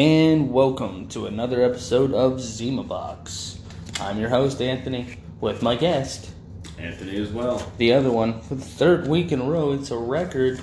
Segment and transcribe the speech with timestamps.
[0.00, 3.58] and welcome to another episode of Zima Box.
[4.00, 6.30] I'm your host, Anthony, with my guest,
[6.78, 7.70] Anthony as well.
[7.76, 9.72] the other one, for the third week in a row.
[9.72, 10.62] It's a record.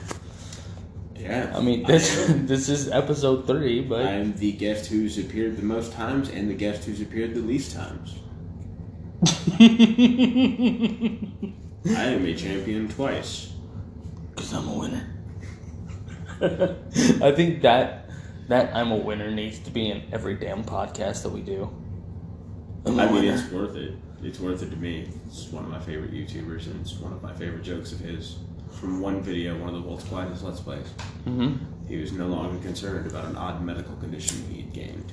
[1.15, 1.53] Yeah.
[1.55, 5.61] I mean, this am- this is episode three, but I'm the guest who's appeared the
[5.61, 8.15] most times and the guest who's appeared the least times.
[9.59, 9.65] I
[11.85, 13.53] am a champion twice.
[14.33, 15.07] because I'm a winner.
[17.23, 18.06] I think that
[18.47, 21.69] that I'm a winner needs to be in every damn podcast that we do.
[22.85, 23.33] I'm a I mean, winner.
[23.33, 23.93] it's worth it.
[24.23, 25.09] It's worth it to me.
[25.27, 28.37] It's one of my favorite YouTubers, and it's one of my favorite jokes of his.
[28.71, 30.87] From one video, one of the world's quietest Let's Plays.
[31.25, 31.57] Mhm.
[31.87, 35.11] He was no longer concerned about an odd medical condition he had gained.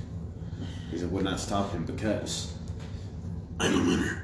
[0.86, 2.54] Because it would not stop him because
[3.60, 4.22] I'm a winner.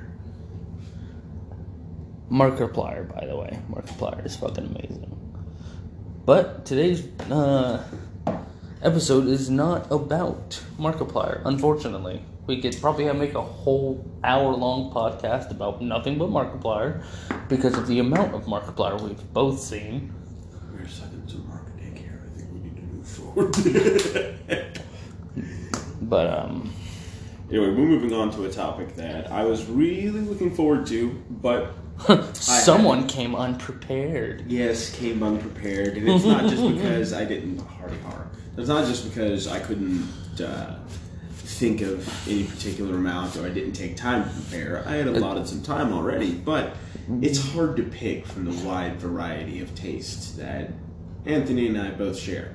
[2.31, 3.59] Markiplier, by the way.
[3.70, 5.17] Markiplier is fucking amazing.
[6.27, 7.83] But today's uh,
[8.83, 12.23] episode is not about Markiplier, unfortunately.
[12.47, 17.03] We could probably make a whole hour long podcast about nothing but Markiplier
[17.48, 20.12] because of the amount of Markiplier we've both seen.
[20.73, 22.23] We're sucking some marketing here.
[22.25, 24.77] I think we need to move forward.
[26.03, 26.73] But, um,
[27.51, 31.73] anyway, we're moving on to a topic that I was really looking forward to, but
[32.34, 34.45] someone came unprepared.
[34.48, 35.98] yes, came unprepared.
[35.98, 38.27] And it's not just because I didn't hardy har.
[38.61, 40.06] It's not just because I couldn't
[40.39, 40.78] uh,
[41.30, 44.84] think of any particular amount or I didn't take time to prepare.
[44.86, 46.77] I had allotted some time already, but
[47.22, 50.72] it's hard to pick from the wide variety of tastes that
[51.25, 52.55] Anthony and I both share.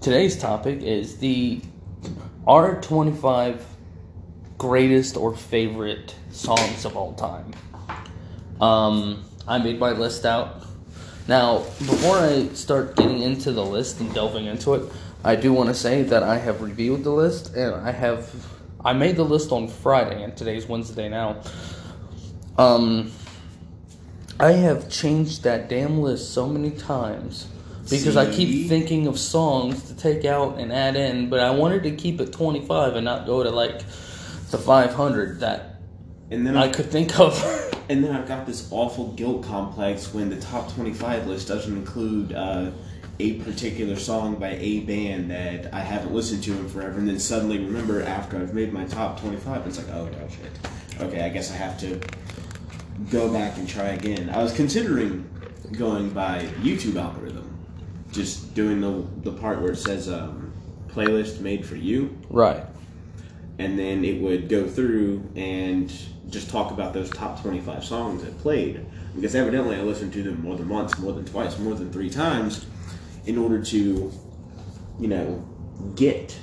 [0.00, 1.60] Today's topic is the
[2.46, 3.60] R25
[4.56, 7.50] greatest or favorite songs of all time.
[8.60, 10.64] Um, I made my list out.
[11.26, 14.92] Now, before I start getting into the list and delving into it,
[15.24, 18.30] I do want to say that I have reviewed the list and I have
[18.84, 21.40] I made the list on Friday and today's Wednesday now.
[22.58, 23.10] Um,
[24.38, 27.46] I have changed that damn list so many times
[27.88, 31.84] because I keep thinking of songs to take out and add in, but I wanted
[31.84, 33.80] to keep it 25 and not go to like
[34.50, 35.80] the 500 that
[36.30, 37.32] And then I could think of.
[37.88, 42.32] And then I've got this awful guilt complex when the top 25 list doesn't include
[42.32, 42.70] uh,
[43.20, 47.20] a particular song by a band that I haven't listened to in forever, and then
[47.20, 51.00] suddenly remember after I've made my top 25, it's like, oh, no shit.
[51.00, 52.00] Okay, I guess I have to
[53.10, 54.30] go back and try again.
[54.30, 55.28] I was considering
[55.72, 57.66] going by YouTube algorithm,
[58.12, 60.52] just doing the, the part where it says um,
[60.94, 62.64] playlist made for you right.
[63.58, 65.92] and then it would go through and
[66.34, 68.84] just talk about those top 25 songs that played
[69.14, 72.10] because evidently I listened to them more than once, more than twice, more than three
[72.10, 72.66] times
[73.24, 74.12] in order to,
[75.00, 75.48] you know,
[75.94, 76.38] get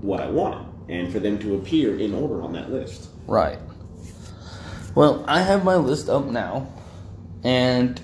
[0.00, 3.08] what I wanted and for them to appear in order on that list.
[3.26, 3.58] Right.
[4.94, 6.72] Well, I have my list up now,
[7.44, 8.00] and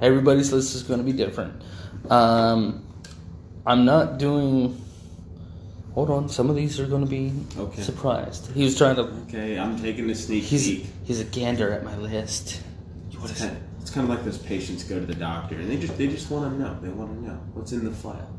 [0.00, 1.62] everybody's list is going to be different.
[2.10, 2.84] Um,
[3.66, 4.82] I'm not doing.
[5.98, 7.82] Hold on, some of these are going to be Okay.
[7.82, 8.52] surprised.
[8.52, 9.02] He was trying to.
[9.26, 10.86] Okay, I'm taking a sneak He's peek.
[11.02, 12.60] he's a gander at my list.
[13.10, 15.76] It's kind, of, it's kind of like those patients go to the doctor and they
[15.76, 16.78] just they just want to know.
[16.80, 18.30] They want to know what's in the file.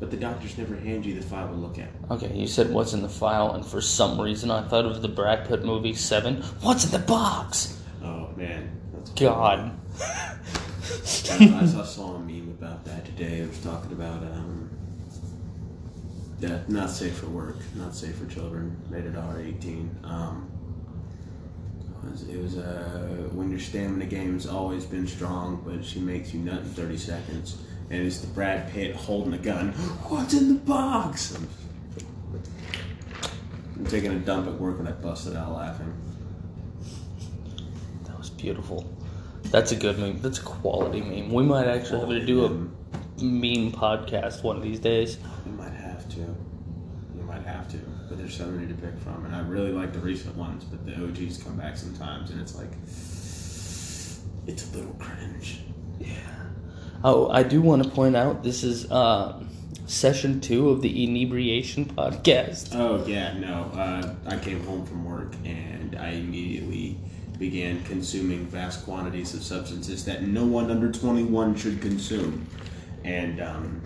[0.00, 1.88] But the doctors never hand you the file to look at.
[2.10, 5.06] Okay, you said what's in the file, and for some reason I thought of the
[5.06, 6.42] Brad Pitt movie Seven.
[6.62, 7.80] What's in the box?
[8.02, 9.70] Oh man, that's God.
[10.00, 13.38] I saw, saw a meme about that today.
[13.38, 14.67] It was talking about um,
[16.40, 19.96] yeah, not safe for work, not safe for children, Made rated R eighteen.
[20.04, 20.50] Um,
[22.04, 26.32] it was, it was uh, when your stamina game's always been strong, but she makes
[26.32, 27.60] you nut in thirty seconds,
[27.90, 29.72] and it's the Brad Pitt holding a gun.
[30.08, 31.34] What's in the box?
[31.34, 31.48] I'm,
[33.76, 35.92] I'm taking a dump at work and I busted out laughing.
[38.04, 38.92] That was beautiful.
[39.44, 40.20] That's a good meme.
[40.20, 41.30] That's a quality meme.
[41.32, 42.50] We might actually have to do a
[43.22, 45.18] meme podcast one of these days.
[45.46, 46.20] You might have to.
[46.20, 47.78] You might have to.
[48.08, 49.24] But there's so many to pick from.
[49.24, 52.54] And I really like the recent ones, but the OGs come back sometimes and it's
[52.54, 52.70] like
[54.46, 55.60] it's a little cringe.
[55.98, 56.16] Yeah.
[57.02, 59.42] Oh, I do want to point out this is uh,
[59.86, 62.74] session two of the inebriation podcast.
[62.74, 63.70] Oh yeah, no.
[63.74, 66.98] Uh, I came home from work and I immediately
[67.38, 72.46] began consuming vast quantities of substances that no one under 21 should consume.
[73.04, 73.80] And um,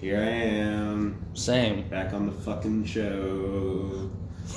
[0.00, 1.88] here I am, Same.
[1.88, 4.10] back on the fucking show.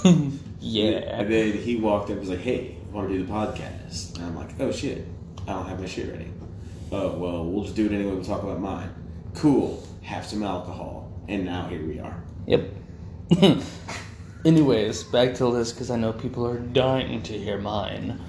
[0.60, 1.19] yeah.
[1.19, 4.16] And then he walked up and was like, hey, want to do the podcast?
[4.16, 5.06] And I'm like, oh shit,
[5.48, 6.31] I don't have my shit ready.
[6.92, 8.12] Oh, well, we'll just do it anyway.
[8.13, 8.90] We'll talk about mine.
[9.36, 9.84] Cool.
[10.04, 12.24] have some alcohol, and now here we are.
[12.46, 12.69] Yep.
[14.46, 18.22] Anyways, back to the list because I know people are dying to hear mine.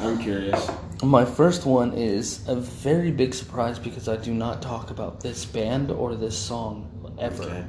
[0.00, 0.70] I'm curious.
[1.02, 5.44] My first one is a very big surprise because I do not talk about this
[5.44, 7.42] band or this song ever.
[7.42, 7.64] Okay.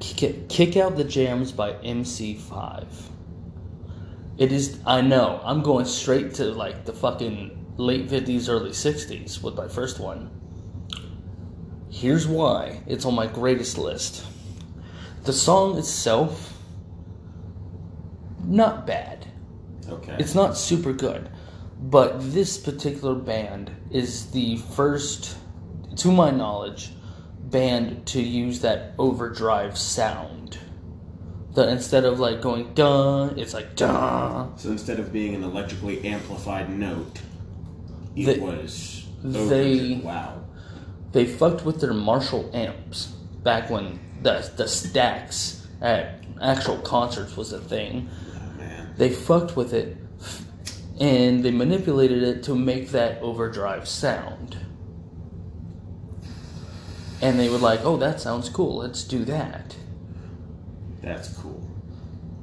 [0.00, 2.86] Kick, it, Kick Out the Jams by MC5.
[4.38, 9.40] It is, I know, I'm going straight to like the fucking late 50s, early 60s
[9.40, 10.30] with my first one.
[11.90, 14.26] Here's why it's on my greatest list.
[15.22, 16.58] The song itself,
[18.42, 19.28] not bad.
[19.88, 20.16] Okay.
[20.18, 21.30] It's not super good,
[21.90, 25.36] but this particular band is the first,
[25.96, 26.92] to my knowledge,
[27.50, 30.58] band to use that overdrive sound.
[31.52, 34.48] The instead of like going duh, it's like duh.
[34.56, 37.20] so instead of being an electrically amplified note,
[38.16, 39.06] it They- was.
[39.22, 40.40] they- wow.
[41.12, 43.06] They fucked with their Marshall amps
[43.44, 48.08] back when the the stacks at actual concerts was a thing.
[48.34, 48.88] Oh man.
[48.96, 49.96] They fucked with it
[51.00, 54.58] and they manipulated it to make that overdrive sound.
[57.20, 59.76] And they were like, oh, that sounds cool, let's do that.
[61.00, 61.62] That's cool.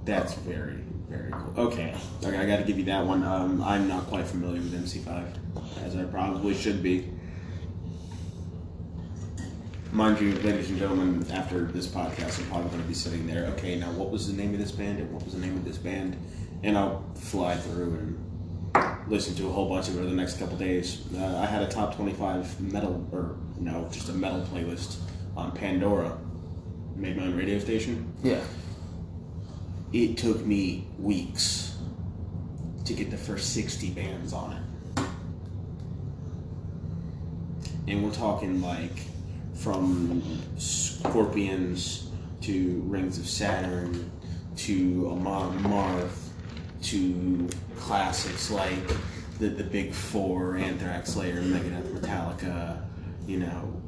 [0.06, 1.66] That's very, very cool.
[1.66, 3.24] Okay, okay, I got to give you that one.
[3.24, 7.10] Um, I'm not quite familiar with MC5, as I probably should be.
[9.92, 13.48] Mind you, ladies and gentlemen, after this podcast, I'm probably going to be sitting there.
[13.48, 15.66] Okay, now what was the name of this band and what was the name of
[15.66, 16.16] this band?
[16.64, 18.31] And I'll fly through and
[19.08, 21.02] listen to a whole bunch of it over the next couple days.
[21.16, 24.98] Uh, I had a top 25 metal, or no, just a metal playlist
[25.36, 26.18] on Pandora.
[26.96, 28.42] Made my own radio station Yeah.
[29.92, 31.78] it took me weeks
[32.86, 35.04] to get the first 60 bands on it.
[37.88, 39.02] And we're talking like
[39.56, 40.22] from
[40.58, 42.10] Scorpions
[42.42, 44.12] to Rings of Saturn
[44.58, 46.21] to Amon Amarth
[46.84, 47.48] to
[47.78, 48.88] classics like
[49.40, 52.84] the, the Big Four, Anthrax, Slayer, Megadeth, Metallica,
[53.28, 53.82] you know,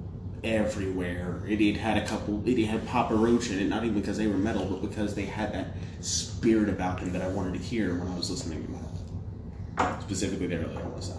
[0.44, 1.42] everywhere.
[1.48, 4.28] It, it had a couple, it had Papa Roach in it, not even because they
[4.28, 5.68] were metal, but because they had that
[6.02, 10.00] spirit about them that I wanted to hear when I was listening to metal.
[10.02, 11.12] Specifically their earlier ones.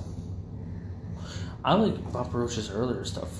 [1.65, 3.31] I like Papa Roach's earlier stuff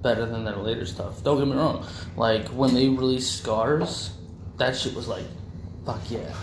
[0.00, 1.22] better than their later stuff.
[1.22, 1.86] Don't get me wrong.
[2.16, 4.12] Like, when they released Scars,
[4.58, 5.24] that shit was like,
[5.84, 6.34] fuck yeah.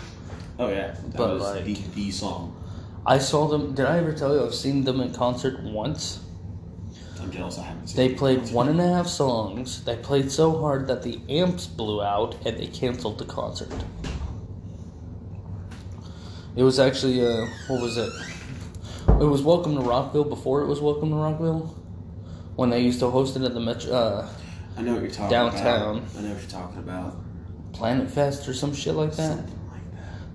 [0.62, 2.56] Oh yeah, that But, was like- the, the song.
[3.04, 6.20] I saw them, did I ever tell you I've seen them in concert once?
[7.20, 9.82] I'm jealous I haven't seen They played one and a half songs.
[9.84, 13.72] They played so hard that the amps blew out and they canceled the concert.
[16.54, 18.12] It was actually, uh, what was it?
[19.20, 21.76] It was Welcome to Rockville before it was Welcome to Rockville.
[22.54, 24.28] When they used to host it at the Metro, uh,
[24.76, 25.98] I know what you're talking Downtown.
[25.98, 26.16] about.
[26.16, 27.16] I know what you're talking about.
[27.72, 29.16] Planet Fest or some shit like that.
[29.16, 29.61] Something like that.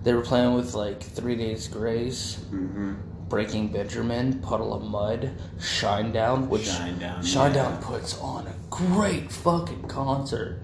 [0.08, 2.94] They were playing with like Three Days Grace, Mm-hmm.
[3.28, 7.64] Breaking Benjamin, Puddle of Mudd, Shine Down, which Shinedown, Shine yeah.
[7.64, 10.62] Down puts on a great fucking concert.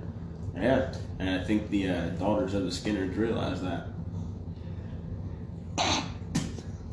[0.56, 3.88] Yeah, and I think the uh, daughters of the Skinners realize that.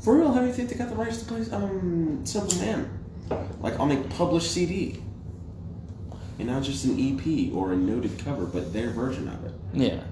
[0.01, 2.91] For real, how do you think they got the rights to play um, Simple Man?
[3.61, 5.01] Like on a published CD.
[6.41, 9.53] And not just an EP or a noted cover, but their version of it.
[9.73, 10.03] Yeah.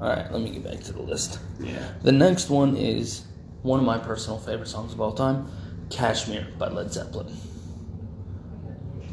[0.00, 1.38] Alright, let me get back to the list.
[1.58, 1.92] Yeah.
[2.02, 3.24] The next one is
[3.62, 5.50] one of my personal favorite songs of all time
[5.90, 7.34] "Kashmir" by Led Zeppelin.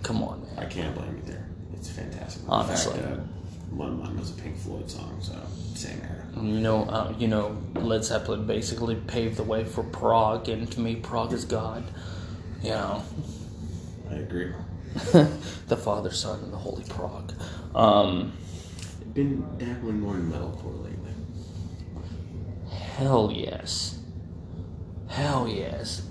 [0.04, 1.50] Come on, I can't blame you there.
[1.74, 2.44] It's fantastic.
[2.48, 3.00] Honestly.
[3.00, 3.22] fact, uh,
[3.70, 5.36] one of mine was a Pink Floyd song, so
[5.74, 6.26] same era.
[6.36, 10.80] You know, uh, you know, Led Zeppelin basically paved the way for prog, and to
[10.82, 11.84] me, prog is God.
[12.62, 13.04] You know,
[14.12, 14.52] I agree.
[15.68, 17.34] the Father, Son, and the Holy prog.
[17.74, 18.34] Um,
[19.14, 21.12] Been dabbling more in metalcore lately.
[22.98, 24.00] hell yes.
[25.08, 26.08] Hell yes.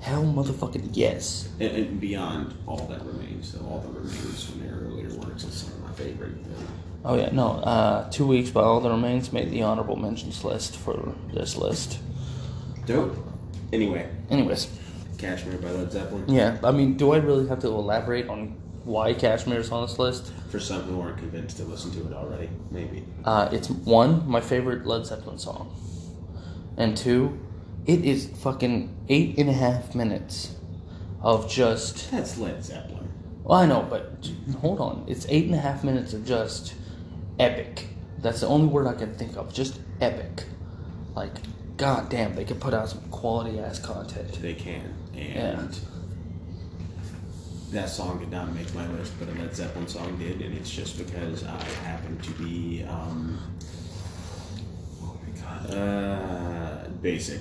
[0.00, 1.48] Hell motherfucking yes.
[1.60, 5.54] And, and beyond all that remains, so all that remains from their earlier works is
[5.54, 6.32] some of my favorite.
[7.04, 7.52] Oh yeah, no.
[7.52, 11.98] Uh, two weeks by all that remains made the honorable mentions list for this list.
[12.84, 13.16] Dope.
[13.72, 14.68] Anyway, Anyways,
[15.18, 16.24] Kashmir by Led Zeppelin.
[16.28, 16.58] yeah.
[16.62, 20.32] I mean, do I really have to elaborate on why Kashmir is on this list?
[20.50, 23.04] For some who aren't convinced to listen to it already, maybe.
[23.24, 25.74] Uh, it's one, my favorite Led Zeppelin song,
[26.76, 27.38] and two,
[27.86, 30.56] it is fucking eight and a half minutes
[31.20, 32.10] of just.
[32.10, 33.08] That's Led Zeppelin.
[33.44, 34.28] Well, I know, but
[34.60, 35.04] hold on.
[35.08, 36.74] It's eight and a half minutes of just
[37.38, 37.88] epic.
[38.18, 39.52] That's the only word I can think of.
[39.52, 40.44] Just epic.
[41.16, 41.32] Like,
[41.76, 44.40] goddamn, they can put out some quality ass content.
[44.40, 44.94] They can.
[45.14, 45.78] And Yeah.
[47.72, 50.70] That song did not make my list, but a Led Zeppelin song did, and it's
[50.70, 53.38] just because I happen to be, um,
[55.02, 57.40] oh my god, uh, basic.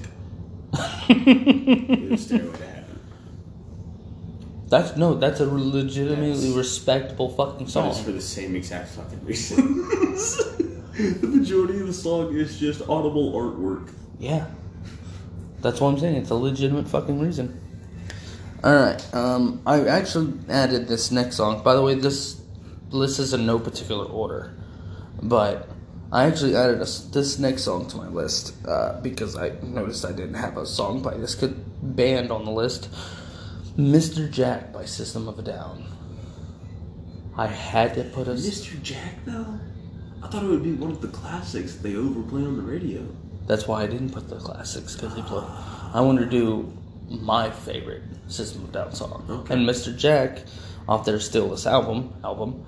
[1.06, 3.00] Stairway to Heaven.
[4.70, 6.56] That's no, that's a legitimately Yes.
[6.56, 7.90] respectable fucking song.
[7.90, 9.58] it's for the same exact fucking reason.
[10.96, 13.92] the majority of the song is just audible artwork.
[14.18, 14.46] Yeah.
[15.60, 16.16] That's what I'm saying.
[16.16, 17.60] It's a legitimate fucking reason.
[18.63, 21.63] Alright, um, I actually added this next song.
[21.63, 22.39] By the way, this
[22.91, 24.56] list is in no particular order.
[25.24, 25.68] But
[26.12, 30.12] I actually added a this next song to my list uh, because I noticed I
[30.12, 31.56] didn't have a song by this good
[31.96, 32.89] band on the list.
[33.77, 34.30] Mr.
[34.30, 35.86] Jack by System of a Down.
[37.36, 38.32] I had to put a.
[38.32, 38.80] Mr.
[38.84, 39.60] Jack, though?
[40.22, 43.08] I thought it would be one of the classics they overplay on the radio.
[43.48, 45.44] That's why I didn't put the classics because they play.
[45.94, 46.72] I want to do
[47.20, 49.53] my favorite System of Down song, Okay.
[49.53, 49.96] and Mr.
[49.96, 50.44] Jack
[50.88, 52.65] off their Steal This Album album.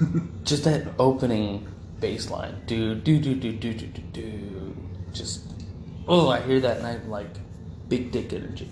[0.44, 1.66] just that opening
[2.00, 4.76] bass line, do do do do do do do do.
[5.12, 5.44] Just
[6.08, 7.30] oh, I hear that and I'm like
[7.88, 8.68] big dick energy.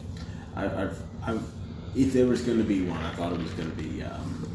[0.56, 1.42] I, I've, I've,
[1.94, 4.02] if there was going to be one, I thought it was going to be.
[4.02, 4.48] Um,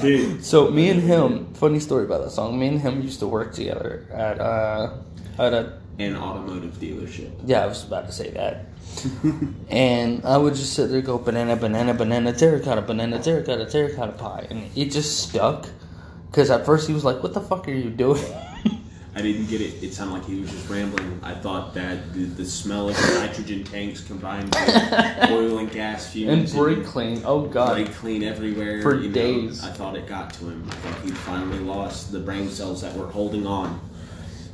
[0.00, 2.58] Dude, So me and him, funny story about that song.
[2.58, 4.94] Me and him used to work together at uh
[5.38, 7.30] at a an automotive dealership.
[7.44, 8.66] Yeah, I was about to say that.
[9.68, 14.46] and I would just sit there, go banana, banana, banana, terracotta, banana, terracotta, terracotta pie,
[14.50, 15.68] and it just stuck.
[16.30, 18.22] Because at first he was like, "What the fuck are you doing?"
[19.18, 19.82] I didn't get it.
[19.82, 21.18] It sounded like he was just rambling.
[21.24, 26.52] I thought that the, the smell of nitrogen tanks combined with oil and gas fumes
[26.54, 27.22] and brake clean.
[27.24, 27.72] Oh god.
[27.72, 29.64] brake clean everywhere For you know, days.
[29.64, 30.64] I thought it got to him.
[30.70, 33.80] I thought he finally lost the brain cells that were holding on.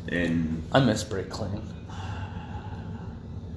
[0.09, 1.61] And I miss brake clean.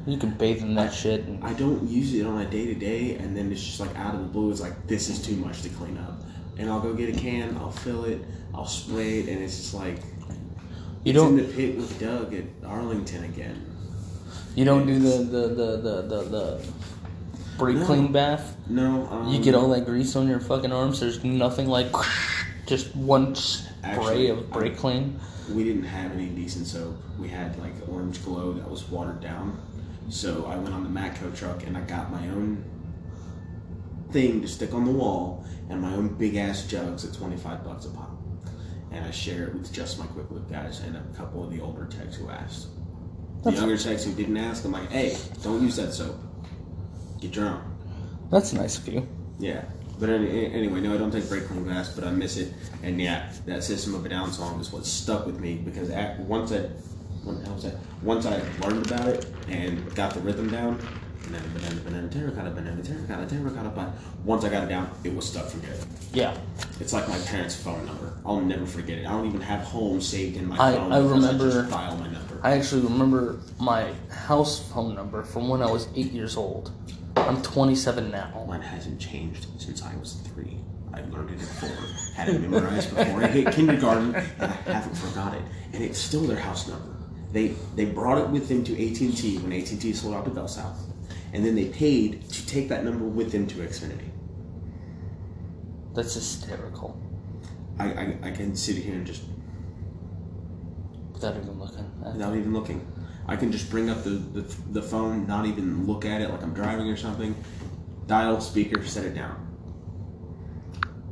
[0.06, 1.24] You can bathe in that shit.
[1.24, 3.96] And, I don't use it on a day to day, and then it's just like
[3.96, 4.52] out of the blue.
[4.52, 6.20] It's like this is too much to clean up,
[6.58, 7.56] and I'll go get a can.
[7.56, 8.20] I'll fill it.
[8.54, 10.00] I'll spray it, and it's just like
[11.08, 11.36] you in don't.
[11.38, 13.64] the pit with Doug at Arlington again.
[14.56, 16.66] You don't do the the the the the, the
[17.58, 17.86] brake No.
[17.86, 18.56] clean bath.
[18.70, 21.00] No, um, You get all that grease on your fucking arms.
[21.00, 21.92] There's nothing like
[22.66, 25.20] just one spray Actually, of brake clean.
[25.54, 26.98] We didn't have any decent soap.
[27.18, 29.58] We had like orange glow that was watered down.
[30.10, 32.64] So I went on the Matco truck and I got my own
[34.12, 37.86] thing to stick on the wall and my own big ass jugs at 25 bucks
[37.86, 38.12] a pop.
[38.98, 41.62] And I share it with just my quick look guys and a couple of the
[41.62, 42.68] older techs who asked.
[43.44, 46.18] The That's- younger techs who didn't ask, I'm like, hey, don't use that soap.
[47.22, 47.62] Get your own.
[48.32, 49.08] That's nice of you.
[49.40, 49.66] Yeah.
[50.00, 52.54] But any, anyway, no, I don't take brake clean glass, but I miss it.
[52.82, 56.20] And yeah, that System of a Down song is what stuck with me because at,
[56.20, 56.62] once I,
[57.24, 57.76] when hell was that?
[58.02, 60.80] Once I learned about it and got the rhythm down,
[61.28, 63.90] banana, banana, banana, terracotta, banana, terracotta, terracotta, but
[64.24, 65.78] once I got it down, it was stuck from good.
[66.14, 66.36] Yeah.
[66.80, 68.14] It's like my parents' phone number.
[68.26, 69.06] I'll never forget it.
[69.06, 70.92] I don't even have home saved in my I- phone.
[70.92, 72.40] I remember- I just dial my number.
[72.44, 76.72] I actually remember my house phone number from when I was eight years old.
[77.16, 78.46] I'm 27 now.
[78.48, 80.58] Mine hasn't changed since I was three.
[80.94, 81.70] I learned it at four.
[82.16, 85.42] Had it memorized before I hit kindergarten, and I haven't forgot it.
[85.74, 86.96] And it's still their house number.
[87.34, 90.16] They they brought it with them to AT and T when AT and T sold
[90.16, 90.80] out to Bell South,
[91.34, 94.10] and then they paid to take that number with them to Xfinity.
[95.94, 97.00] That's hysterical.
[97.80, 99.24] I, I, I can sit here and just
[101.18, 101.92] Without even looking.
[102.04, 102.88] Without even looking.
[103.28, 104.42] I can just bring up the, the,
[104.72, 107.36] the phone, not even look at it like I'm driving or something.
[108.06, 109.44] Dial, speaker, set it down.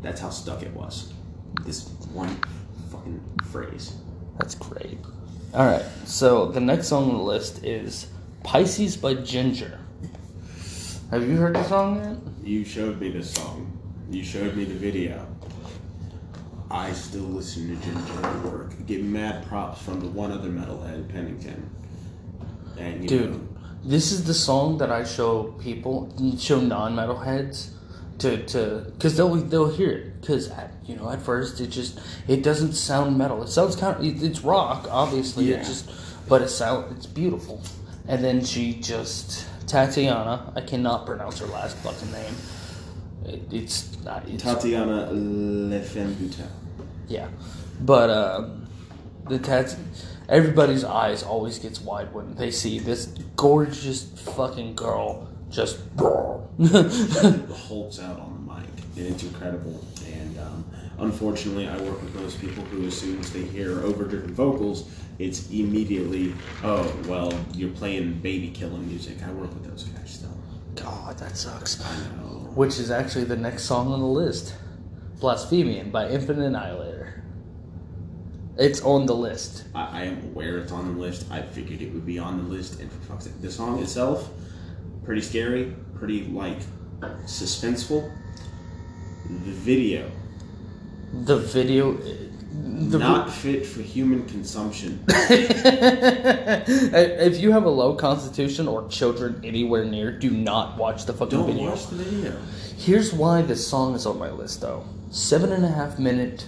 [0.03, 1.11] That's how stuck it was.
[1.63, 2.37] This one
[2.91, 3.19] fucking
[3.51, 3.95] phrase.
[4.37, 4.99] That's great.
[5.55, 5.83] All right.
[6.05, 8.07] So the next song on the list is
[8.43, 9.79] Pisces by Jinjer.
[11.15, 12.45] Have you heard the song yet?
[12.45, 13.71] You showed me this song.
[14.11, 15.25] You showed me the video.
[16.69, 18.85] I still listen to Jinjer at work.
[18.85, 21.69] Get mad props from the one other metalhead, Pennington.
[22.77, 23.49] And you know, Dude,
[23.85, 27.71] this is the song that I show people, show non-metal heads,
[28.17, 30.51] to to because they'll they'll hear it because
[30.85, 33.41] you know at first it just it doesn't sound metal.
[33.41, 35.45] It sounds kind of it's rock, obviously.
[35.45, 35.61] Yeah.
[35.61, 35.89] It just
[36.27, 37.63] but it sound it's beautiful.
[38.05, 40.51] And then she just Tatiana.
[40.55, 42.35] I cannot pronounce her last fucking name.
[43.25, 44.27] It, it's not.
[44.27, 46.47] It's, Tatiana Lefembutin.
[47.07, 47.27] yeah,
[47.81, 48.49] but uh,
[49.27, 49.75] the tats.
[50.27, 53.05] Everybody's eyes always gets wide when they see this
[53.35, 54.03] gorgeous
[54.35, 55.79] fucking girl just.
[55.97, 59.83] Hulk's out on the mic, it's incredible.
[60.97, 65.49] Unfortunately, I work with those people who, as soon as they hear overdriven vocals, it's
[65.49, 66.33] immediately,
[66.63, 69.17] oh, well, you're playing baby killing music.
[69.23, 70.37] I work with those guys still.
[70.75, 71.83] God, that sucks.
[71.83, 72.51] I know.
[72.55, 74.55] Which is actually the next song on the list
[75.19, 77.23] Blasphemian by Infant Annihilator.
[78.57, 79.65] It's on the list.
[79.73, 81.29] I, I am aware it's on the list.
[81.31, 84.29] I figured it would be on the list, and for fuck's sake, the song itself,
[85.03, 86.59] pretty scary, pretty like
[87.25, 88.11] suspenseful.
[89.27, 90.09] The video,
[91.23, 91.93] The video.
[91.93, 95.03] The not fit for human consumption.
[95.07, 95.27] if
[97.39, 101.47] you have a low constitution or children anywhere near, do not watch the fucking Don't
[101.47, 101.69] video.
[101.69, 102.37] watch the video.
[102.77, 104.85] Here's why this song is on my list, though.
[105.09, 106.47] Seven and a half minute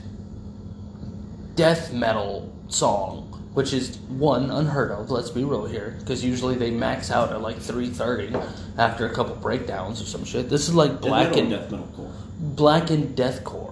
[1.55, 5.09] death metal song, which is one unheard of.
[5.09, 8.33] Let's be real here, because usually they max out at like three thirty
[8.77, 10.49] after a couple breakdowns or some shit.
[10.49, 12.11] This is like black death and metal, death metalcore,
[12.55, 13.66] black and deathcore.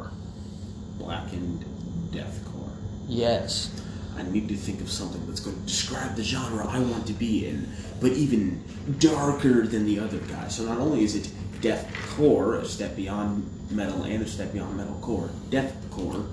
[1.06, 1.64] Blackened
[2.12, 2.72] deathcore.
[3.08, 3.82] Yes.
[4.18, 7.14] I need to think of something that's going to describe the genre I want to
[7.14, 7.70] be in,
[8.02, 8.64] but even
[9.00, 10.48] darker than the other guy.
[10.48, 11.30] So not only is it
[11.62, 16.26] deathcore, a step beyond metal and a step beyond metalcore, deathcore,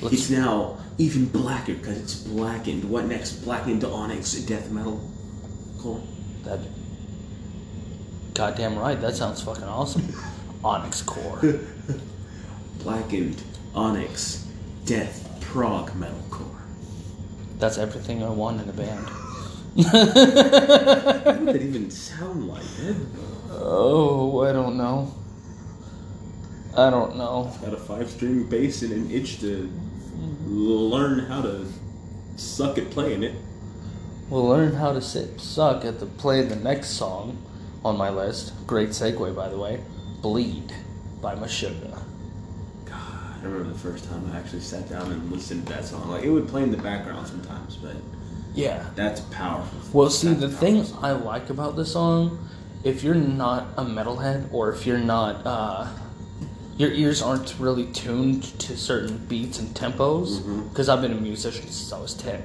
[0.00, 2.84] Let's, it's now even blacker because it's blackened.
[2.84, 3.44] What next?
[3.44, 5.00] Blackened onyx, death metal
[5.78, 6.02] core.
[6.44, 6.60] that.
[8.34, 9.00] Goddamn right.
[9.00, 10.12] That sounds fucking awesome.
[10.64, 11.40] Onyx Core.
[12.82, 13.42] Blackened
[13.74, 14.46] onyx,
[14.84, 16.60] death prog metalcore.
[17.58, 19.08] That's everything I want in a band.
[19.74, 22.64] What would that even sound like?
[23.50, 25.14] Oh, I don't know.
[26.76, 27.52] I don't know.
[27.62, 29.70] Got a five string bass and an itch to
[30.46, 31.66] learn how to
[32.36, 33.34] suck at playing it.
[34.28, 37.38] We'll learn how to sit, suck at the play the next song
[37.84, 38.52] on my list.
[38.66, 39.84] Great segue, by the way.
[40.20, 40.72] Bleed
[41.20, 42.02] by Meshuggah.
[43.42, 46.08] I remember the first time I actually sat down and listened to that song.
[46.08, 47.96] Like it would play in the background sometimes, but
[48.54, 48.84] Yeah.
[48.94, 49.78] that's powerful.
[49.92, 50.98] Well, see, That's the thing song.
[51.02, 52.38] I like about this song,
[52.84, 55.88] if you're not a metalhead or if you're not, uh,
[56.76, 61.64] your ears aren't really tuned to certain beats and tempos, because I've been a musician
[61.64, 62.42] since I was 10.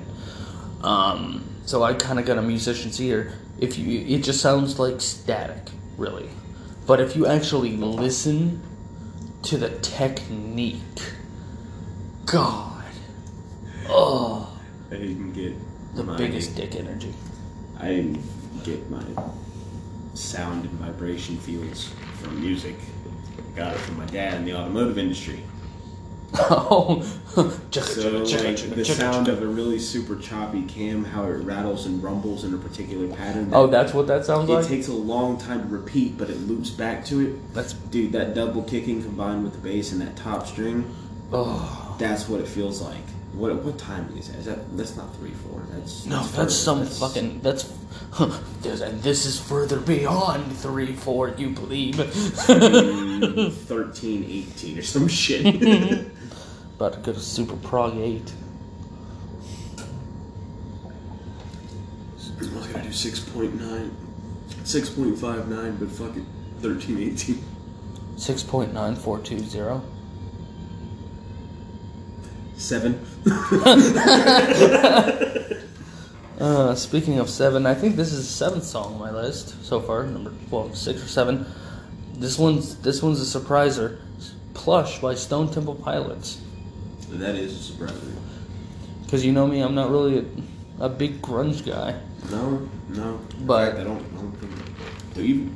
[0.84, 3.34] Um, so I kind of got a musician's ear.
[3.60, 6.30] If you, it just sounds like static, really.
[6.86, 8.62] But if you actually listen
[9.48, 10.76] to the technique,
[12.26, 12.84] God,
[13.88, 14.60] oh,
[14.92, 15.56] I didn't get
[15.96, 17.14] the my, biggest dick energy.
[17.80, 18.22] I didn't
[18.66, 19.06] get my
[20.16, 22.76] sound and vibration fields from music.
[23.38, 25.42] I got it from my dad in the automotive industry.
[26.34, 27.02] Oh,
[27.72, 32.44] So like the sound of a really super choppy cam, how it rattles and rumbles
[32.44, 33.50] in a particular pattern.
[33.54, 34.66] Oh, that's what that sounds It like.
[34.66, 37.54] It takes a long time to repeat, but it loops back to it.
[37.54, 40.92] That's Dude, that double kicking combined with the bass and that top string,
[41.32, 43.04] oh that's what it feels like.
[43.34, 44.40] What what time is that?
[44.40, 45.62] Is that that's not three four.
[45.72, 46.38] That's no, further.
[46.44, 47.72] that's some That's- fucking that's.
[48.62, 51.30] There's, and this is further beyond three, four.
[51.38, 51.96] You believe?
[51.96, 56.08] mm, 13, 18 or some shit.
[56.78, 58.32] About to go to Super Prog eight.
[62.20, 63.90] I was gonna do 6.9,
[64.62, 66.24] 6.59, but fuck it,
[66.60, 67.44] 13, 18.
[68.16, 69.84] Six point nine four two zero.
[72.58, 73.06] Seven.
[76.40, 79.82] Uh, speaking of seven, I think this is the seventh song on my list so
[79.82, 80.06] far.
[80.06, 81.48] Number well, six or seven.
[82.14, 83.98] This one's this one's a surpriser.
[84.54, 86.40] Plush by Stone Temple Pilots.
[87.10, 87.94] That is a surprise.
[89.04, 90.20] Because you know me, I'm not really
[90.80, 92.00] a, a big grunge guy.
[92.32, 93.20] No, no.
[93.42, 94.00] But- I don't.
[94.14, 95.14] I don't think.
[95.14, 95.52] Do you?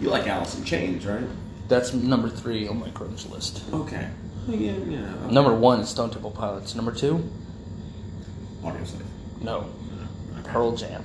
[0.00, 1.24] You like Alice in Chains, right?
[1.68, 3.62] That's number three on my grunge list.
[3.72, 4.08] Okay.
[4.48, 5.30] Yeah, yeah.
[5.30, 6.74] Number one is Stone Temple Pilots.
[6.74, 7.28] Number two,
[8.64, 9.04] Audio Slave.
[9.42, 9.66] no,
[10.44, 11.04] Pearl Jam.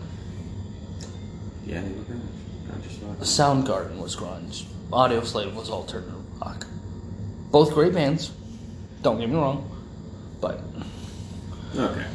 [1.66, 2.22] Yeah, they were good.
[2.68, 3.18] Not just rock.
[3.20, 4.66] Soundgarden was grunge.
[4.92, 6.66] Audio Slave was alternative rock.
[7.52, 8.32] Both great bands.
[9.02, 9.70] Don't get me wrong,
[10.46, 10.60] but
[11.76, 12.06] Okay.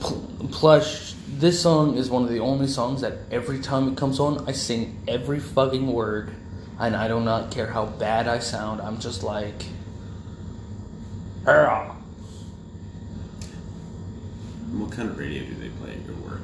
[0.00, 1.14] pl- plush.
[1.38, 4.52] This song is one of the only songs that every time it comes on, I
[4.52, 6.30] sing every fucking word,
[6.80, 8.80] and I do not care how bad I sound.
[8.80, 9.66] I'm just like,
[11.46, 11.92] "Ah."
[14.72, 16.40] What kind of radio do they play at your work?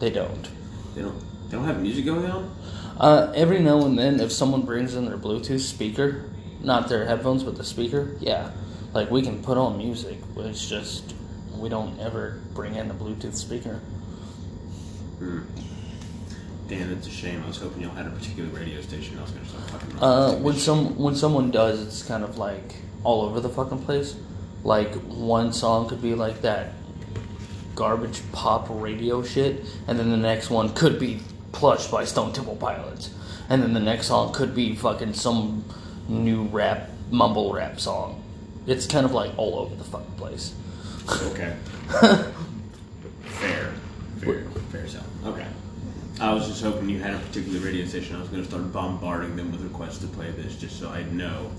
[0.00, 0.48] they don't.
[0.94, 1.18] They don't.
[1.48, 2.50] They don't have music going on.
[2.98, 6.24] Uh, every now and then, if someone brings in their Bluetooth speaker,
[6.62, 8.50] not their headphones, but the speaker, yeah,
[8.94, 10.18] like we can put on music.
[10.34, 11.14] But it's just
[11.56, 13.80] we don't ever bring in the Bluetooth speaker.
[16.66, 17.42] Damn, it's a shame.
[17.44, 19.18] I was hoping y'all had a particular radio station.
[19.18, 20.02] I was gonna start talking about.
[20.02, 24.16] Uh, when some when someone does, it's kind of like all over the fucking place.
[24.62, 26.72] Like one song could be like that
[27.74, 31.20] garbage pop radio shit, and then the next one could be
[31.52, 33.10] Plush by Stone Temple Pilots,
[33.50, 35.64] and then the next song could be fucking some
[36.08, 38.23] new rap mumble rap song.
[38.66, 40.54] It's kind of like all over the fucking place.
[41.08, 41.54] Okay.
[43.24, 43.74] fair,
[44.20, 45.06] fair, fair sound.
[45.24, 45.46] Okay.
[46.20, 48.16] I was just hoping you had a particular radio station.
[48.16, 51.50] I was gonna start bombarding them with requests to play this, just so I know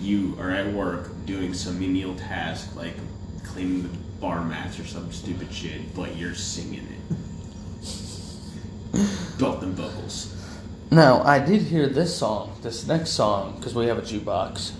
[0.00, 2.94] you are at work doing some menial task like
[3.44, 3.88] cleaning the
[4.20, 6.98] bar mats or some stupid shit, but you're singing it.
[9.38, 10.32] Belt them vocals.
[10.90, 14.72] Now, I did hear this song, this next song, because we have a jukebox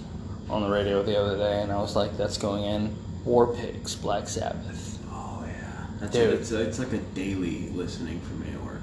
[0.49, 2.97] on the radio the other day, and I was like, that's going in.
[3.25, 4.99] War Pigs, Black Sabbath.
[5.11, 6.35] Oh yeah, that's Dude.
[6.35, 8.81] it's, it's like a daily listening for me at work.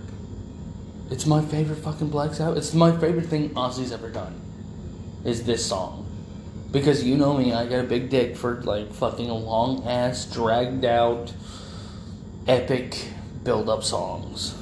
[1.10, 2.58] It's my favorite fucking Black Sabbath.
[2.58, 4.40] It's my favorite thing Ozzy's ever done.
[5.24, 6.02] Is this song.
[6.74, 10.84] Because you know me, I got a big dick for like fucking long ass, dragged
[10.84, 11.32] out,
[12.48, 13.08] epic
[13.44, 14.56] build up songs.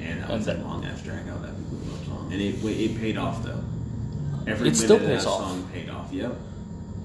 [0.00, 3.16] And that was that- long ass drag out that love song, and it it paid
[3.16, 3.62] off though.
[4.46, 5.40] Every It still of pays off.
[5.42, 6.01] song paid off.
[6.12, 6.34] Yep.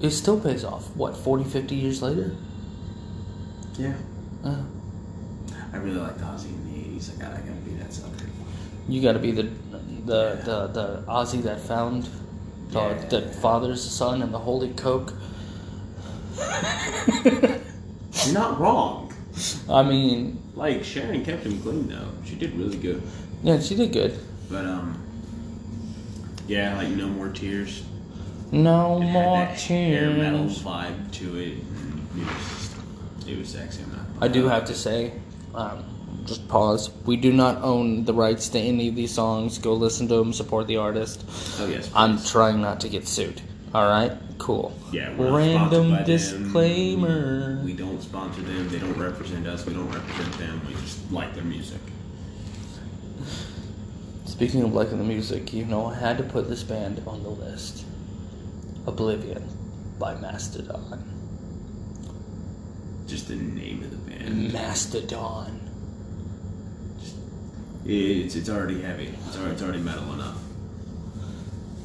[0.02, 0.94] It still pays off.
[0.94, 2.36] What, 40, 50 years later?
[3.78, 3.94] Yeah.
[4.44, 4.62] Uh,
[5.72, 7.16] I really liked Ozzy in the '80s.
[7.16, 8.26] I got I gotta be that sucker.
[8.88, 9.42] you gotta be the
[10.04, 12.08] the, the, the Ozzy that found
[12.70, 13.04] the, Yeah.
[13.08, 15.12] that fathers son and the holy coke.
[17.24, 19.12] You're not wrong.
[19.68, 22.08] I mean, Like Sharon kept him clean though.
[22.24, 23.02] She did really good.
[23.42, 24.18] yeah, she did good.
[24.50, 25.00] But um,
[26.46, 27.84] yeah, like no more tears.
[28.50, 30.62] No It had more that hair metal tears.
[30.62, 31.58] vibe to it.
[31.58, 32.74] It was,
[33.28, 33.82] it was sexy.
[33.82, 34.06] I'm not.
[34.20, 35.12] I do have to say,
[35.54, 35.84] um,
[36.24, 36.90] just pause.
[37.04, 39.58] We do not own the rights to any of these songs.
[39.58, 41.24] Go listen to them, support the artist.
[41.60, 41.90] Oh yes.
[41.94, 42.30] I'm please.
[42.30, 43.40] trying not to get sued.
[43.74, 44.72] All right, cool.
[44.92, 46.04] Yeah, we're not Random sponsored by them.
[46.06, 47.60] disclaimer.
[47.64, 48.68] We don't sponsor them.
[48.70, 49.66] They don't represent us.
[49.66, 50.60] We don't represent them.
[50.66, 51.80] We just like their music.
[54.24, 57.28] Speaking of liking the music, you know I had to put this band on the
[57.28, 57.84] list.
[58.88, 59.46] Oblivion
[59.98, 61.04] by Mastodon.
[63.06, 64.50] Just the name of the band.
[64.52, 65.60] Mastodon.
[67.84, 69.12] It's it's already heavy.
[69.26, 70.38] It's already, it's already metal enough.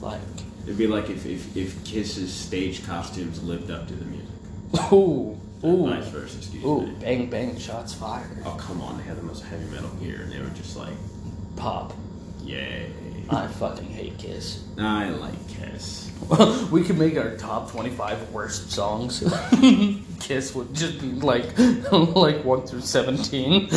[0.02, 0.22] Like,
[0.64, 4.30] It'd be like if, if, if Kiss's stage costumes lived up to the music.
[4.94, 6.96] ooh, ooh, Vice versa, excuse ooh, me.
[7.02, 8.38] bang bang, shots fired.
[8.46, 10.94] Oh come on, they had the most heavy metal here, and they were just like,
[11.58, 11.94] Pop.
[12.46, 12.90] yay.
[13.30, 14.64] I fucking hate Kiss.
[14.78, 16.12] I like Kiss.
[16.72, 19.24] we could make our top 25 worst songs.
[20.20, 21.58] Kiss would just be like
[21.92, 23.70] like 1 through 17.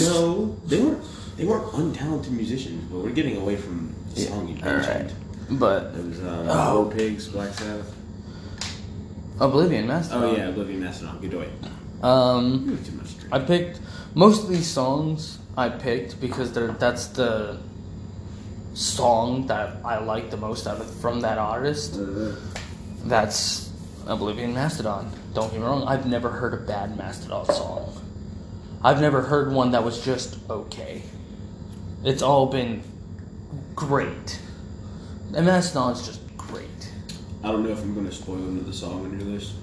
[0.00, 1.04] No, they weren't.
[1.36, 5.10] They weren't untalented musicians, but we're getting away from the song you mentioned.
[5.10, 5.58] right.
[5.58, 6.82] But It was um, Oh.
[6.82, 7.92] War Pigs, Black Sabbath.
[9.40, 10.24] Oblivion Mastodon.
[10.30, 11.20] Oh yeah, Oblivion Mastodon.
[11.20, 11.48] Good away.
[12.02, 13.32] Um too much drink.
[13.34, 13.80] I picked
[14.14, 17.58] most of these songs I picked because that's the
[18.74, 21.94] song that I like the most out of from that artist.
[21.94, 22.32] Uh-huh.
[23.04, 23.70] That's
[24.06, 25.12] Oblivion Mastodon.
[25.32, 28.00] Don't get me wrong, I've never heard a bad Mastodon song.
[28.82, 31.02] I've never heard one that was just okay.
[32.04, 32.82] It's all been
[33.74, 34.40] great.
[35.34, 36.92] And Mastodon's just great.
[37.42, 39.54] I don't know if I'm going to spoil into the song on your list.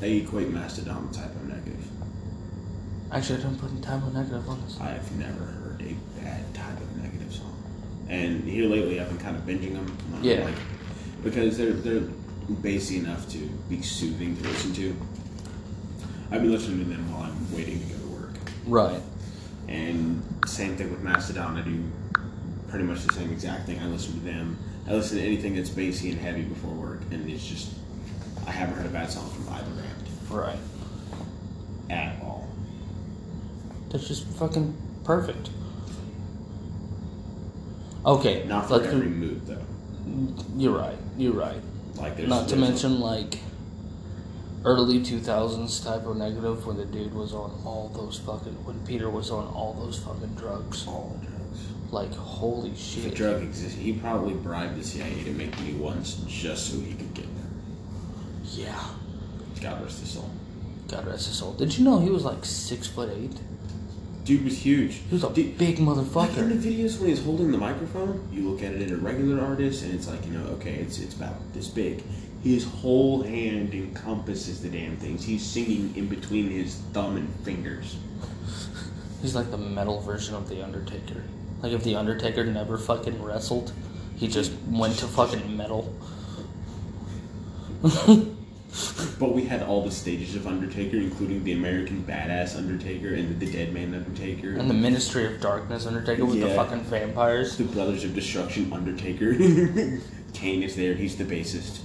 [0.00, 1.43] They equate Mastodon with Type O Negative.
[3.14, 4.80] Actually, I don't put on negative on this.
[4.80, 7.56] I've never heard a bad Type O Negative song.
[8.08, 9.96] And here lately, I've been kind of binging them.
[10.20, 10.44] Yeah.
[10.44, 10.54] Like,
[11.22, 12.08] because they're they're
[12.48, 14.96] bassy enough to be soothing to listen to.
[16.32, 18.32] I've been listening to them while I'm waiting to go to work.
[18.66, 19.00] Right.
[19.68, 21.56] And same thing with Mastodon.
[21.56, 21.84] I do
[22.68, 23.78] pretty much the same exact thing.
[23.78, 24.58] I listen to them.
[24.88, 27.74] I listen to anything that's bassy and heavy before work, and it's just
[28.44, 30.58] I haven't heard a bad song from either band Right.
[31.90, 32.23] at all.
[33.94, 35.50] That's just fucking perfect.
[38.04, 39.62] Okay, Not for let's every do- mood though.
[40.56, 40.98] You're right.
[41.16, 41.60] You're right.
[41.94, 43.38] Like there's Not to there's mention like
[44.64, 49.08] early 2000s Type O Negative when the dude was on all those fucking when Peter
[49.08, 50.88] was on all those fucking drugs.
[50.88, 51.60] all the drugs.
[51.92, 53.14] Like holy If a shit.
[53.14, 57.14] drug exists, he probably bribed the CIA to make new ones just so he could
[57.14, 57.62] get them.
[58.54, 58.84] Yeah.
[59.60, 60.28] God rest his soul.
[60.88, 61.52] God rest his soul.
[61.52, 63.38] Did you know he was like six foot eight?
[64.24, 65.02] Dude was huge.
[65.08, 68.48] He was a Dude, big Like in the videos when he's holding the microphone, you
[68.48, 71.14] look at it at a regular artist, and it's like you know, okay, it's it's
[71.14, 72.02] about this big.
[72.42, 75.24] His whole hand encompasses the damn things.
[75.24, 77.96] He's singing in between his thumb and fingers.
[79.20, 81.22] He's like the metal version of the Undertaker.
[81.62, 83.72] Like if the Undertaker never fucking wrestled,
[84.16, 85.94] he just went to fucking metal.
[89.20, 93.46] But we had all the stages of Undertaker, including the American Badass Undertaker and the
[93.46, 97.56] Dead Man Undertaker, and the Ministry of Darkness Undertaker with the fucking vampires.
[97.56, 99.34] the Brothers of Destruction Undertaker.
[100.34, 100.94] Kane is there.
[100.94, 101.78] He's the bassist.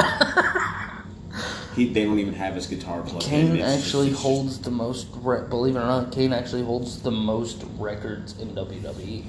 [1.76, 3.30] he, they don't even have his guitar plugged in.
[3.30, 5.06] Kane just- actually just- holds the most.
[5.20, 9.24] Re- believe it or not, Kane actually holds the most records in WWE.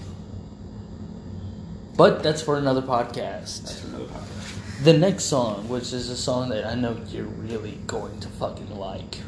[1.95, 3.61] But that's for another podcast.
[3.65, 4.59] That's another podcast.
[4.83, 8.77] The next song, which is a song that I know you're really going to fucking
[8.77, 9.19] like,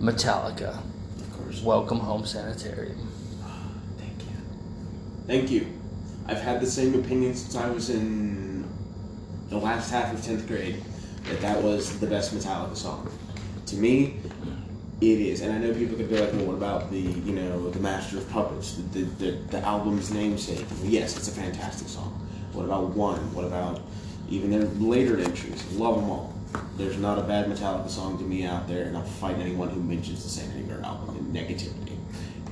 [0.00, 0.78] Metallica.
[1.20, 1.60] Of course.
[1.60, 3.06] Welcome Home Sanitarium.
[3.98, 4.36] Thank you.
[5.26, 5.66] Thank you.
[6.26, 8.66] I've had the same opinion since I was in
[9.50, 10.82] the last half of 10th grade
[11.24, 13.10] that that was the best Metallica song.
[13.66, 14.20] To me,
[15.02, 15.42] it is.
[15.42, 18.16] And I know people could be like, well, what about the, you know, the Master
[18.16, 20.64] of Puppets, the, the, the, the album's namesake?
[20.82, 22.26] Yes, it's a fantastic song.
[22.54, 23.18] What about One?
[23.34, 23.82] What about
[24.28, 25.64] even their later entries?
[25.72, 26.34] Love them all.
[26.76, 29.80] There's not a bad Metallica song to me out there, and I'll fight anyone who
[29.82, 31.96] mentions the Saint Anger album in negativity.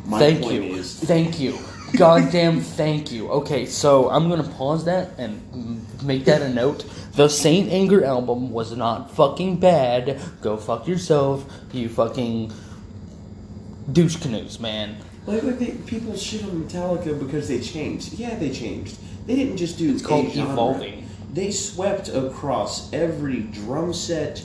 [0.04, 0.74] My Thank point you.
[0.74, 1.58] is, Thank you.
[1.96, 3.28] Goddamn thank you.
[3.30, 6.84] Okay, so I'm gonna pause that and make that a note.
[7.14, 10.18] The Saint Anger album was not fucking bad.
[10.40, 12.50] Go fuck yourself, you fucking
[13.92, 14.96] douche canoes, man.
[15.26, 18.14] Like, like they, people shit on Metallica because they changed.
[18.14, 18.96] Yeah, they changed.
[19.26, 20.52] They didn't just do It's called genre.
[20.52, 21.01] evolving.
[21.32, 24.44] They swept across every drum set,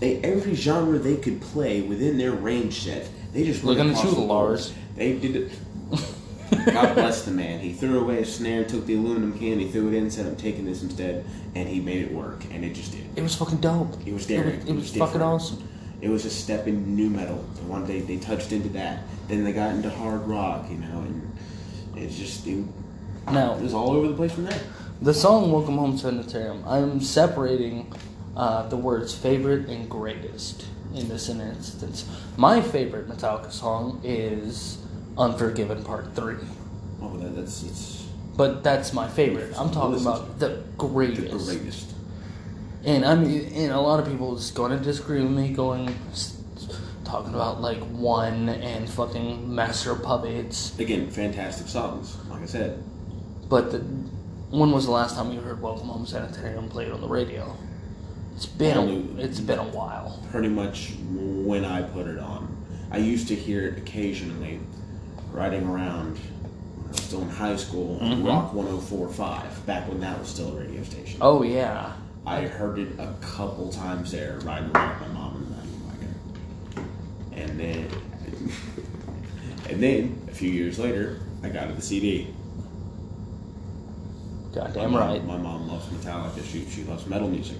[0.00, 3.08] every genre they could play within their range set.
[3.32, 4.20] They just Looking at across you, the.
[4.20, 4.72] Lars.
[4.94, 5.52] They did it.
[6.66, 7.60] God bless the man.
[7.60, 10.36] He threw away his snare, took the aluminum can, he threw it in, said, "I'm
[10.36, 13.06] taking this instead," and he made it work, and it just did.
[13.16, 13.94] It was fucking dope.
[14.06, 14.60] It was It daring.
[14.60, 15.66] was, it was fucking awesome.
[16.02, 17.42] It was a step in nu metal.
[17.58, 19.04] And one day they touched into that.
[19.28, 21.32] Then they got into hard rock, you know, and
[21.96, 22.64] it's just it,
[23.30, 24.60] Now, it was all over the place from there.
[25.02, 27.92] The song Welcome Home Sanitarium, I'm separating
[28.36, 32.08] uh, the words favorite and greatest in this instance.
[32.36, 34.78] My favorite Metallica song is
[35.18, 36.36] Unforgiven Part 3.
[37.00, 39.52] Oh, that, that's it's But that's my favorite.
[39.58, 41.48] I'm talking about the greatest.
[41.48, 41.90] the greatest.
[42.84, 45.96] And I mean, and a lot of people is going to disagree with me, going
[47.04, 50.78] talking about like one and fucking Master Puppets.
[50.78, 52.16] Again, fantastic songs.
[52.28, 52.80] Like I said,
[53.48, 53.84] But the,
[54.52, 57.56] when was the last time you heard Welcome Home Sanitarium played on the radio?
[58.36, 60.22] It's been a, it's been a while.
[60.30, 62.54] pretty much when I put it on,
[62.90, 64.60] I used to hear it occasionally,
[65.32, 68.26] riding around when I was still in high school on Mhm.
[68.26, 71.18] Rock 104.5, back when that was still a radio station.
[71.22, 71.92] Oh yeah,
[72.26, 76.90] I heard it a couple times there, riding around with my mom and my wagon.
[77.34, 77.88] And then,
[79.70, 82.28] and then a few years later, I got it the CD.
[84.52, 85.24] Goddamn my mom, right.
[85.24, 86.44] My mom loves Metallica.
[86.44, 87.58] She she loves metal music.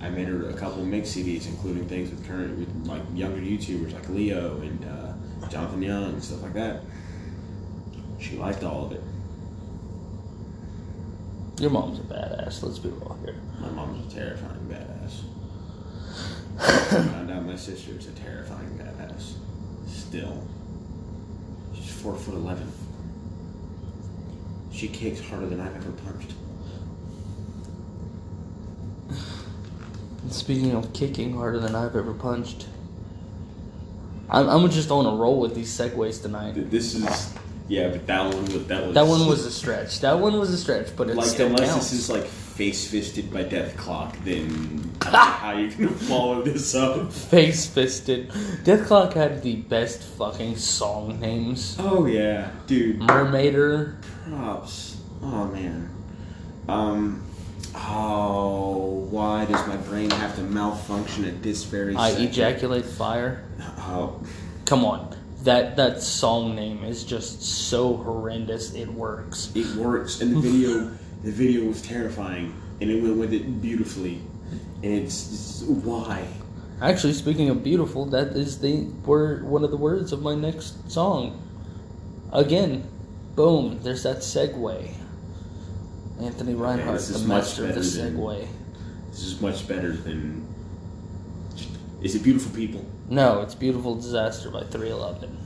[0.00, 3.92] I made her a couple mix CDs, including things with current with like younger YouTubers
[3.92, 6.82] like Leo and uh, Jonathan Young and stuff like that.
[8.18, 9.02] She liked all of it.
[11.58, 12.62] Your mom's a badass.
[12.62, 13.36] Let's be real here.
[13.60, 15.22] My mom's a terrifying badass.
[16.58, 19.34] I found out my sister's a terrifying badass.
[19.86, 20.46] Still.
[21.74, 22.70] She's four foot eleven.
[24.76, 26.34] She kicks harder than I've ever punched.
[30.30, 32.66] Speaking of kicking harder than I've ever punched,
[34.28, 36.70] I'm, I'm just on a roll with these segues tonight.
[36.70, 37.34] This is
[37.68, 40.00] yeah, but that one was that was That one was a stretch.
[40.00, 41.90] That one was a stretch, but it like still unless counts.
[41.90, 46.42] this is like face fisted by Dethklok, then I don't know how you gonna follow
[46.42, 47.10] this up.
[47.10, 48.28] Face fisted.
[48.62, 51.76] Dethklok had the best fucking song names.
[51.78, 53.00] Oh yeah, dude.
[53.00, 53.96] Mermaider.
[54.28, 55.00] Props.
[55.22, 55.90] Oh man.
[56.68, 57.22] Um.
[57.74, 62.26] Oh, why does my brain have to malfunction at this very I second?
[62.26, 63.44] ejaculate fire.
[63.78, 64.20] Oh,
[64.64, 65.14] Come on.
[65.42, 69.52] That that song name is just so horrendous it works.
[69.54, 70.90] it works, and the video,
[71.22, 74.20] the video was terrifying, and it went with it beautifully,
[74.82, 76.26] and it's, it's why.
[76.82, 80.90] Actually, speaking of beautiful, that is the word one of the words of my next
[80.90, 81.40] song.
[82.32, 82.82] Again,
[83.36, 84.92] boom, there's that segue.
[86.20, 88.46] Anthony Reinhardt, this is the much master of the better than- segue.
[89.10, 90.46] This is much better than.
[92.02, 92.84] Is it beautiful people?
[93.08, 95.36] No, it's Beautiful Disaster by 311.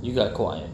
[0.00, 0.68] You got quiet.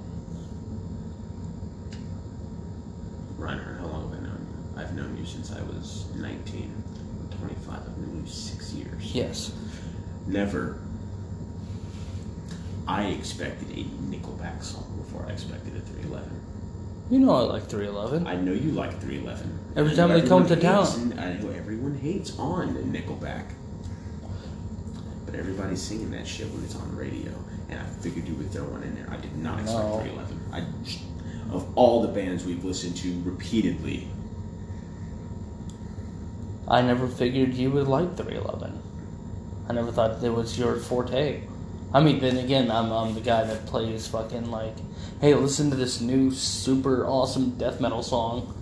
[3.37, 4.81] Reinhardt, how long have I known you?
[4.81, 6.73] I've known you since I was 19.
[7.21, 7.75] I'm 25.
[7.75, 9.15] I've known you six years.
[9.15, 9.53] Yes.
[10.27, 10.79] never.
[12.89, 16.31] I expected a Nickelback song before I expected a 311.
[17.11, 18.27] You know I like 311.
[18.27, 19.59] I know you like 311.
[19.77, 21.15] Every time they come to town.
[21.19, 23.45] I know everyone hates on Nickelback.
[25.27, 27.31] But everybody's singing that shit when it's on the radio.
[27.69, 29.07] And I figured you would throw one in there.
[29.11, 30.01] I did not expect No.
[30.01, 30.41] 311.
[30.51, 34.09] I, of all the bands we've listened to repeatedly,
[36.67, 38.83] I never figured you would like 311.
[39.69, 41.43] I never thought it was your forte.
[41.93, 44.75] I mean, then again, I'm, I'm the guy that plays fucking like,
[45.21, 48.55] hey, listen to this new super awesome death metal song.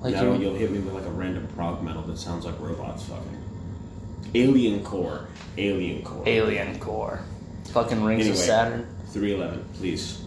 [0.00, 3.04] Like you, you'll hit me with like a random prog metal that sounds like robots
[3.04, 3.38] fucking.
[4.34, 5.26] Alien Core.
[5.56, 6.22] Alien Core.
[6.26, 7.20] Alien Core,
[7.72, 8.46] fucking Rings of Anyway.
[8.46, 8.96] Saturn.
[9.08, 10.24] 311, please.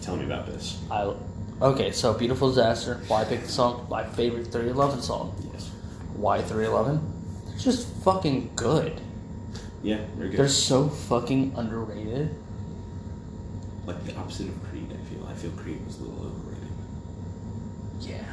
[0.00, 0.80] Tell me about this.
[0.90, 1.14] I
[1.60, 3.00] okay, so Beautiful Disaster.
[3.06, 3.86] Why pick the song?
[3.90, 5.34] My favorite 311 song.
[5.52, 5.70] Yes.
[6.14, 7.44] Why 311?
[7.46, 9.00] They're just fucking good.
[9.82, 10.38] Yeah, very good.
[10.38, 12.34] They're so fucking underrated.
[13.86, 14.86] like the opposite of Creed.
[14.92, 15.26] I feel.
[15.26, 16.68] I feel Creed was a little overrated.
[18.00, 18.24] Yeah.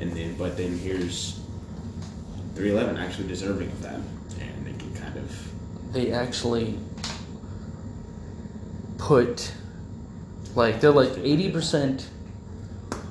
[0.00, 1.40] And then, but then here's
[2.54, 3.94] 311 actually deserving of that,
[4.40, 5.92] and they can kind of.
[5.92, 6.78] they actually
[8.98, 9.52] put
[10.54, 12.04] like they're like 80%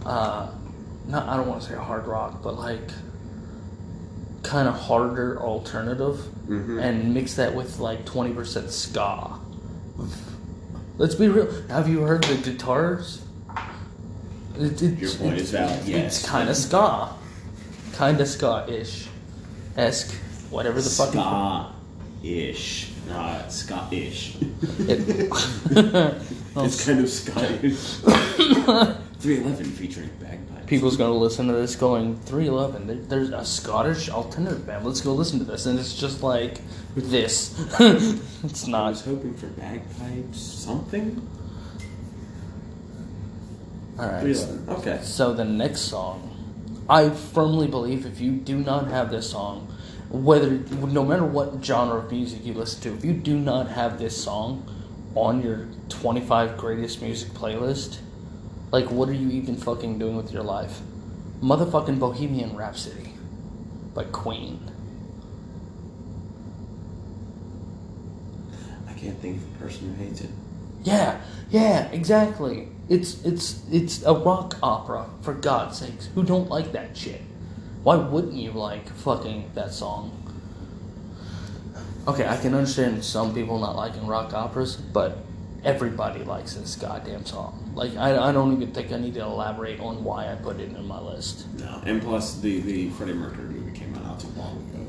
[0.06, 0.52] uh
[1.08, 2.92] not I don't want to say hard rock but like
[4.48, 6.82] kind of harder alternative Mhm.
[6.82, 9.34] and mix that with like 20% ska
[10.98, 13.22] let's be real have you heard the guitars
[14.60, 16.20] it, it's, Your point is valid, yes.
[16.20, 17.10] it's kind of ska
[17.94, 19.08] kind of ska-ish
[19.76, 20.14] esque
[20.50, 24.38] whatever the fucking Ska-ish, not Scottish.
[24.80, 25.30] It-
[26.56, 27.94] it's kind of Scottish.
[29.20, 30.47] 311 featuring bagpipes.
[30.68, 32.88] People's gonna listen to this going 311.
[32.88, 34.86] There, there's a Scottish alternative band.
[34.86, 36.60] Let's go listen to this, and it's just like
[36.96, 37.56] this.
[38.44, 41.26] it's not I was hoping for bagpipes, something.
[43.98, 44.22] All right.
[44.22, 44.70] 311.
[44.80, 45.04] Okay.
[45.04, 46.28] So the next song,
[46.90, 49.74] I firmly believe if you do not have this song,
[50.10, 54.00] whether no matter what genre of music you listen to, if you do not have
[54.00, 54.70] this song
[55.16, 58.00] on your 25 greatest music playlist,
[58.72, 60.82] like what are you even fucking doing with your life?
[61.42, 63.14] Motherfucking Bohemian Rhapsody
[63.94, 64.60] by Queen.
[68.88, 70.30] I can't think of a person who hates it.
[70.84, 72.70] Yeah, yeah, exactly.
[72.90, 76.08] It's it's it's a rock opera for God's sakes.
[76.16, 77.22] Who don't like that shit?
[77.84, 80.12] Why wouldn't you like fucking that song?
[82.08, 85.18] Okay, I can understand some people not liking rock operas, but
[85.64, 87.72] everybody likes this goddamn song.
[87.76, 90.70] Like I, I don't even think I need to elaborate on why I put it
[90.76, 91.48] in my list.
[91.60, 91.82] No.
[91.86, 94.86] And plus, the, the Freddie Mercury movie came out not too long ago.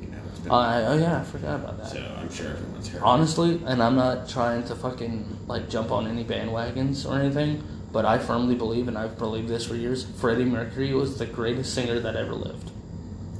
[0.00, 0.52] You know, it's been.
[0.52, 1.88] I, oh yeah, I forgot about that.
[1.90, 3.02] so I'm sure everyone's heard.
[3.02, 8.04] Honestly, and I'm not trying to fucking like jump on any bandwagons or anything, but
[8.04, 12.00] I firmly believe, and I've believed this for years, Freddie Mercury was the greatest singer
[12.00, 12.70] that ever lived.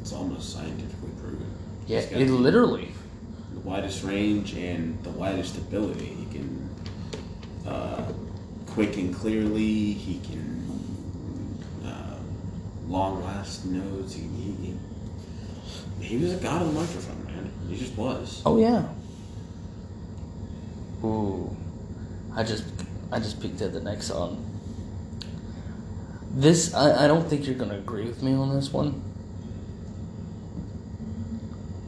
[0.01, 1.47] It's almost scientifically proven.
[1.87, 2.93] Yeah, He's got it literally.
[3.55, 6.22] the widest range and the widest ability.
[7.63, 8.13] He can uh,
[8.67, 9.93] quick and clearly.
[9.93, 12.19] He can uh,
[12.89, 14.15] long last notes.
[14.15, 14.75] He, he,
[16.01, 17.53] he, he was a god of the microphone, man.
[17.69, 18.43] He just was.
[18.45, 18.89] Oh yeah.
[21.05, 21.57] Ooh,
[22.35, 22.65] I just
[23.11, 24.49] I just peeked at the next song.
[26.35, 29.03] This I, I don't think you're gonna agree with me on this one.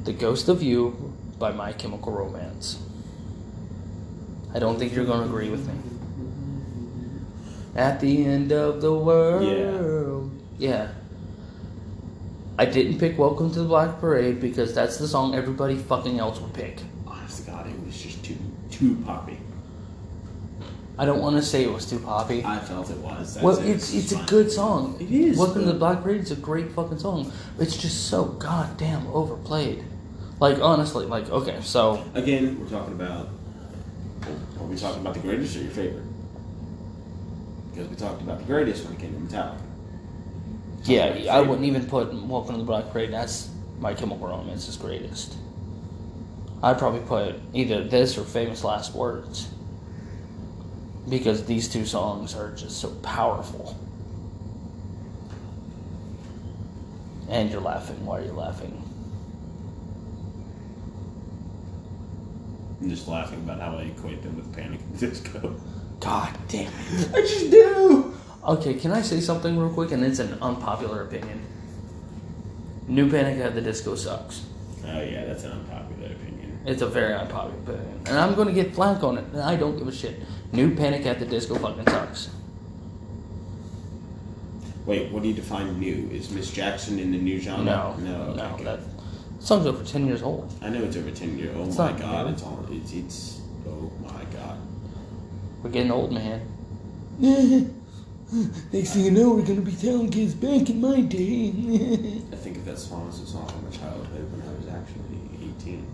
[0.05, 2.79] The Ghost of You by My Chemical Romance.
[4.55, 5.75] I don't think you're gonna agree with me.
[7.75, 10.33] At the end of the world.
[10.59, 10.87] Yeah.
[10.87, 10.89] yeah.
[12.57, 16.41] I didn't pick Welcome to the Black Parade because that's the song everybody fucking else
[16.41, 16.79] would pick.
[17.05, 18.37] Honest to God, it was just too
[18.71, 19.41] too poppy.
[20.97, 22.45] I don't want to say it was too poppy.
[22.45, 23.35] I felt it was.
[23.35, 23.69] That's Well, it.
[23.69, 24.97] it's it's a good song.
[25.01, 27.33] It is, Welcome to the Black Parade is a great fucking song.
[27.59, 29.83] It's just so goddamn overplayed.
[30.39, 33.31] Like honestly, like okay, so Again, we're talking about.
[34.65, 36.07] Are we talking about the greatest or your favorite?
[37.71, 39.59] Because we talked about the greatest when it came to Metallica.
[40.85, 43.13] yeah, Talking about your I wouldn't even put Welcome to the Black Parade.
[43.13, 45.37] That's My Chemical Romance's greatest.
[46.63, 49.49] I'd probably put either this or Famous Last Words
[51.11, 53.79] because these two songs are just so powerful.
[57.29, 58.07] And you're laughing.
[58.07, 58.83] Why are you laughing?
[62.81, 65.61] I'm just laughing about how I equate them with Panic at the Disco.
[66.01, 67.15] God damn it.
[67.15, 68.15] I just do.
[68.47, 69.93] Okay, can I say something real quick?
[69.93, 71.41] And it's an unpopular opinion.
[72.87, 74.45] New Panic at the Disco sucks.
[74.87, 76.59] Oh yeah, that's an unpopular opinion.
[76.67, 79.25] It's a very unpopular opinion, and I'm gonna get flack on it.
[79.33, 80.21] And I don't give a shit.
[80.53, 82.31] New Panic at the Disco fucking sucks.
[84.85, 86.11] Wait, what do you define new?
[86.13, 87.65] Is Miss Jackson in the new genre?
[87.65, 88.67] No, no, no, okay, good.
[88.67, 88.94] that
[89.45, 90.53] song's over ten years old.
[90.63, 91.55] I know it's over ten years.
[91.57, 91.67] Old.
[91.67, 92.33] Oh It's my not god, new.
[92.33, 93.41] it's all it's it's.
[93.67, 94.59] Oh my god.
[95.63, 96.41] We're getting old, man.
[98.73, 101.49] Next thing you know, we're gonna be telling kids back in my day.
[102.33, 105.47] I think of that song as a song from my childhood when I was actually
[105.49, 105.87] eighteen.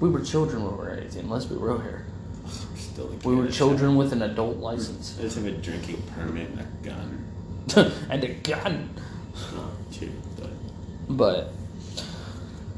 [0.00, 2.06] we were children when we were 18, let's be real here.
[2.44, 3.06] We're still.
[3.24, 5.12] We were children with an adult license.
[5.12, 7.92] have- I just have a drinking permit and a gun.
[8.10, 8.90] and a gun.
[9.54, 10.10] Well, two,
[11.08, 11.52] but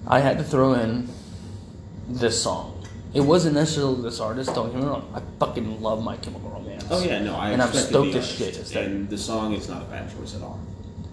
[0.06, 1.08] I had to throw in
[2.08, 2.74] this song.
[3.14, 5.10] It wasn't necessarily this artist, don't get me wrong.
[5.14, 6.84] I fucking love My Chemical Romance.
[6.90, 9.68] oh yeah, no, I And I'm stoked as shit as that- And the song is
[9.68, 10.60] not a bad choice at all.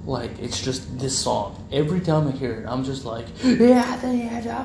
[0.05, 1.67] Like, it's just this song.
[1.71, 4.01] Every time I hear it, I'm just like, yeah, of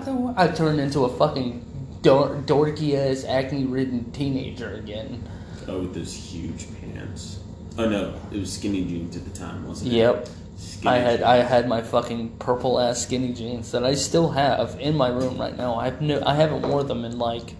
[0.05, 0.34] the.
[0.36, 1.64] I turn into a fucking
[2.03, 5.22] dor- dorky ass, acne ridden teenager again.
[5.66, 7.38] Oh, with those huge pants.
[7.78, 9.96] Oh no, it was skinny jeans at the time, wasn't it?
[9.96, 10.28] Yep.
[10.61, 11.29] Skinny I had jeans.
[11.29, 15.39] I had my fucking purple ass skinny jeans that I still have in my room
[15.39, 15.77] right now.
[15.77, 17.55] I've no, I haven't worn them in like.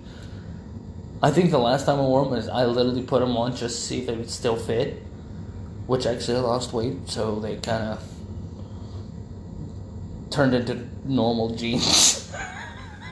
[1.23, 3.77] I think the last time I wore them is I literally put them on just
[3.77, 5.03] to see if they would still fit,
[5.87, 8.03] which actually I lost weight, so they kind of
[10.31, 12.31] turned into normal jeans.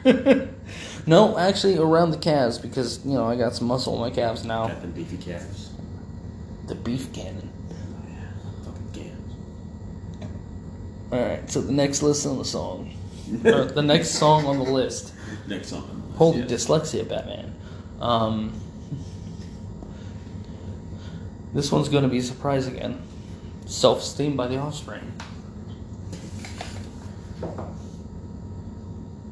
[1.07, 4.45] no, actually around the calves because you know I got some muscle in my calves
[4.45, 4.69] now.
[4.69, 5.71] Got them beefy calves.
[6.67, 7.51] The beef cannon.
[7.71, 7.75] Oh
[8.09, 9.35] yeah, fucking calves.
[11.11, 12.95] All right, so the next list on the song,
[13.45, 15.15] or the next song on the list.
[15.47, 15.83] Next song.
[15.83, 16.67] on the list, Holy yes.
[16.67, 17.55] dyslexia, Batman.
[18.01, 18.53] Um,
[21.55, 23.01] this one's going to be a surprise again.
[23.67, 25.13] Self Esteem by The Offspring.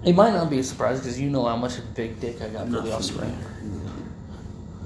[0.04, 2.40] It might not be a surprise because you know how much of a big dick
[2.40, 2.92] I got for The.
[2.92, 3.36] Offspring.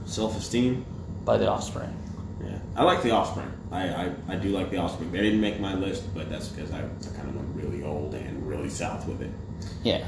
[0.06, 0.84] Self-esteem.
[1.24, 1.94] By The Offspring.
[2.42, 3.52] Yeah, I like the Offspring.
[3.72, 5.12] I, I, I do like the Offspring.
[5.12, 8.14] They didn't make my list, but that's because I, I kind of went really old
[8.14, 9.30] and really south with it.
[9.84, 10.04] Yeah.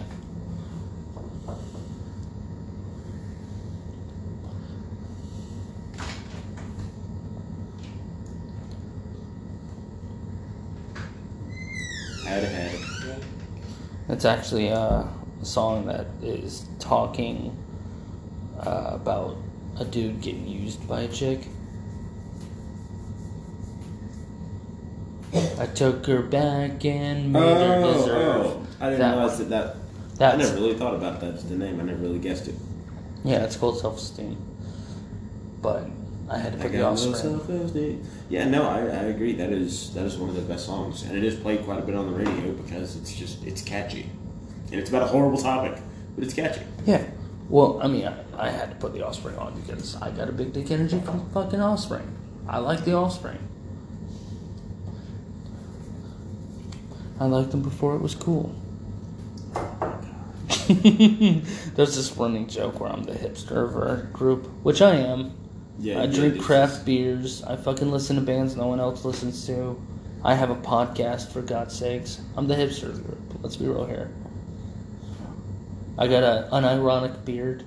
[12.25, 13.23] Had had.
[14.09, 15.05] It's actually uh,
[15.41, 17.57] a song that is talking
[18.59, 19.37] uh, about
[19.79, 21.47] a dude getting used by a chick.
[25.59, 28.47] I took her back and made her oh, deserve.
[28.47, 29.77] oh, I didn't that realize that that.
[29.77, 31.81] I That's never really thought about that as the name.
[31.81, 32.55] I never really guessed it.
[33.25, 34.37] yeah, it's called self esteem.
[35.63, 35.89] But
[36.29, 38.07] I had to I put the got offspring.
[38.29, 39.33] Yeah, no, I, I agree.
[39.33, 41.83] That is that is one of the best songs, and it is played quite a
[41.83, 44.11] bit on the radio because it's just it's catchy,
[44.71, 45.81] and it's about a horrible topic,
[46.15, 46.63] but it's catchy.
[46.85, 47.05] Yeah.
[47.49, 50.33] Well, I mean, I, I had to put the offspring on because I got a
[50.33, 52.07] big dick energy from fucking offspring.
[52.47, 53.39] I like the offspring.
[57.23, 58.53] I liked them before it was cool.
[60.67, 65.33] There's this running joke where I'm the hipster of our group, which I am.
[65.79, 67.45] Yeah, I drink craft beers.
[67.45, 69.81] I fucking listen to bands no one else listens to.
[70.25, 72.21] I have a podcast, for God's sakes.
[72.37, 73.21] I'm the hipster of the group.
[73.41, 74.11] Let's be real here.
[75.97, 77.65] I got a unironic beard.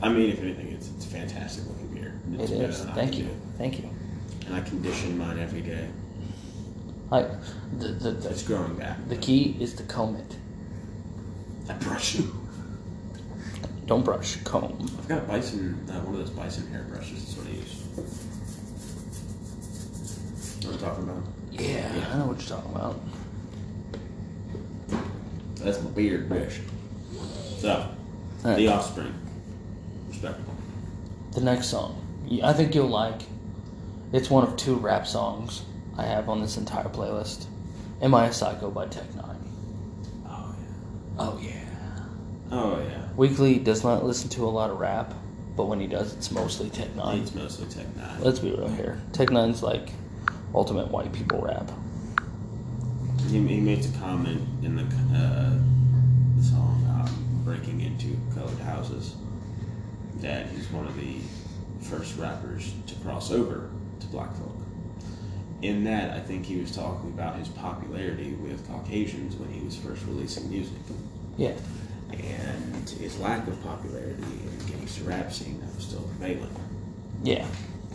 [0.00, 2.18] I mean, if anything, it's it's a fantastic looking beard.
[2.40, 2.84] It's It is.
[2.86, 3.28] Thank you.
[3.58, 3.90] Thank you.
[4.46, 5.86] And I condition mine every day.
[7.12, 7.22] I
[7.78, 8.96] the the, It's the, growing back.
[9.08, 10.36] the key is to comb it.
[11.68, 12.18] I brush.
[13.86, 14.76] Don't brush, comb.
[14.98, 17.24] I've got a bison, uh, one of those bison hair brushes.
[17.24, 17.82] That's what I use.
[20.64, 21.22] Know what I'm talking about?
[21.52, 23.00] Yeah, I know what you're talking about.
[25.56, 26.60] That's my beard brush.
[27.58, 27.88] So,
[28.44, 28.58] Alright.
[28.58, 29.14] The Offspring.
[30.08, 30.54] Respectable.
[31.32, 32.04] The next song,
[32.42, 33.22] I think you'll like.
[34.12, 35.62] It's one of two rap songs
[35.98, 37.46] I have on this entire playlist.
[38.02, 39.38] Am I a Psycho by Tech Nine?
[40.26, 41.18] Oh yeah.
[41.18, 41.64] Oh yeah.
[42.50, 43.08] Oh yeah.
[43.16, 45.14] Weekly does not listen to a lot of rap,
[45.56, 47.22] but when he does, it's mostly Tech N9ne.
[47.22, 48.20] It's mostly Tech N9ne.
[48.20, 49.00] Let's be real here.
[49.12, 49.88] Tech N9ne's like
[50.54, 51.70] ultimate white people rap.
[53.28, 54.82] He, he makes a comment in the
[55.16, 55.58] uh,
[56.36, 59.16] the song um, "Breaking Into Colored Houses"
[60.20, 61.16] that he's one of the
[61.80, 63.70] first rappers to cross over
[64.00, 64.56] to black folk.
[65.62, 69.74] In that, I think he was talking about his popularity with Caucasians when he was
[69.76, 70.76] first releasing music,
[71.38, 71.54] Yeah.
[72.12, 76.52] and his lack of popularity in the gangster rap scene that was still prevalent.
[77.22, 77.46] Yeah.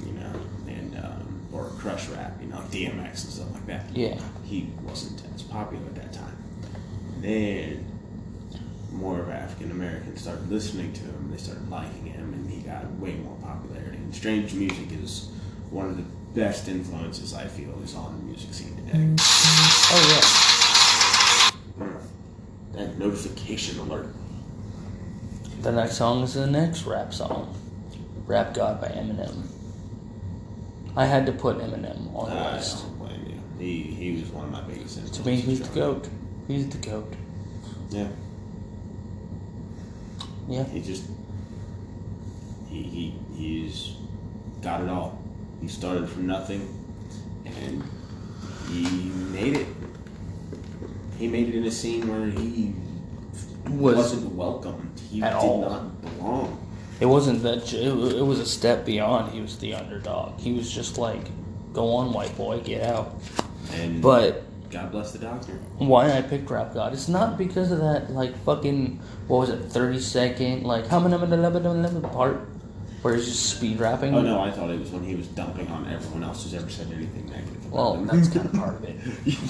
[0.06, 0.34] You know,
[0.68, 3.96] and um, or crush rap, you know, DMX and stuff like that.
[3.96, 4.20] Yeah.
[4.44, 6.36] He wasn't as popular at that time.
[7.20, 7.86] Then
[8.92, 12.90] more of African Americans started listening to him, they started liking him, and he got
[13.00, 13.98] way more popularity.
[13.98, 15.30] And Strange Music is
[15.70, 16.04] one of the
[16.34, 18.98] best influences I feel is on the music scene today.
[19.00, 19.16] Mm-hmm.
[19.94, 20.04] Oh
[21.80, 21.92] yeah.
[22.74, 24.08] That notification alert.
[25.44, 25.62] yeah.
[25.62, 27.54] The next song is the next rap song,
[28.26, 29.44] "Rap God" by Eminem.
[30.96, 32.84] I had to put Eminem on the I list.
[32.84, 33.40] don't blame you.
[33.60, 35.18] He he was one of my biggest influences.
[35.18, 36.04] To me, he's the growing up.
[36.04, 36.12] goat.
[36.48, 37.14] He's the goat.
[37.90, 38.08] Yeah.
[40.48, 40.64] Yeah.
[40.66, 41.04] He just
[42.70, 43.96] he he he's
[44.62, 45.21] got it all.
[45.62, 46.68] He started from nothing
[47.46, 47.84] and
[48.70, 48.84] he
[49.32, 49.68] made it.
[51.18, 52.74] He made it in a scene where he
[53.70, 55.00] Was wasn't welcomed.
[55.12, 55.62] He at did all.
[55.62, 56.68] not belong.
[57.00, 57.72] it wasn't that?
[57.74, 59.32] It was a step beyond.
[59.34, 60.40] He was the underdog.
[60.40, 61.30] He was just like,
[61.74, 63.22] "Go on, white boy, get out."
[63.74, 65.54] And But God bless the doctor.
[65.78, 66.94] why I picked Rap God.
[66.94, 72.48] It's not because of that like fucking what was it, thirty second like part
[73.02, 74.14] where he's just speed rapping.
[74.16, 76.70] Oh no, I thought it was when he was dumping on everyone else who's ever
[76.70, 77.66] said anything negative.
[77.66, 78.08] about Well, him.
[78.08, 78.96] that's kind of part of it.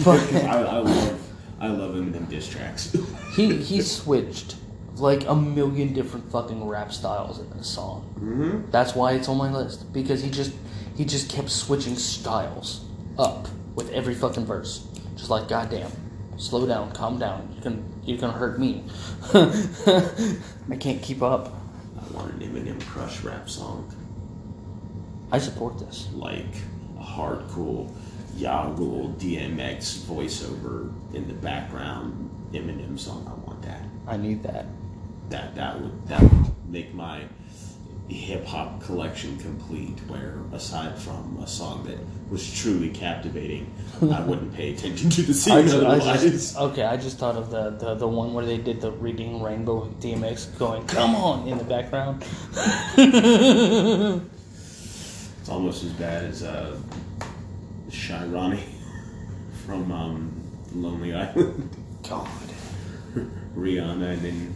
[0.48, 1.28] I, I love
[1.60, 2.96] I love Eminem diss tracks.
[3.36, 4.56] He he switched
[4.98, 8.14] like a million different fucking rap styles in this song.
[8.20, 8.70] mm-hmm.
[8.72, 10.52] That's why it's on my list because he just
[10.98, 12.86] he just kept switching styles
[13.18, 14.86] up with every fucking verse.
[15.16, 15.92] Just like goddamn,
[16.38, 17.54] slow down, calm down.
[17.56, 18.84] You can you're gonna hurt me.
[19.34, 21.54] I can't keep up.
[22.22, 23.92] Want an Eminem crush rap song.
[25.32, 26.08] I support this.
[26.14, 26.54] like
[27.00, 27.92] a hardcore
[28.36, 33.26] Yagul DMX voiceover in the background Eminem song.
[33.28, 33.82] I want that.
[34.06, 34.68] I need that.
[35.30, 37.24] That that would that would make my
[38.14, 39.98] hip hop collection complete.
[40.08, 41.98] Where aside from a song that
[42.30, 46.22] was truly captivating, I wouldn't pay attention to the I scene I otherwise.
[46.22, 46.84] just okay.
[46.84, 50.02] I just thought of the, the the one where they did the reading rainbow with
[50.02, 52.24] DMX going "Come on" in the background.
[55.42, 56.78] It's almost as bad as uh,
[57.90, 58.64] Shy Ronnie
[59.66, 60.32] from um,
[60.76, 61.76] Lonely Island.
[62.08, 62.28] God.
[63.56, 64.56] Rihanna and then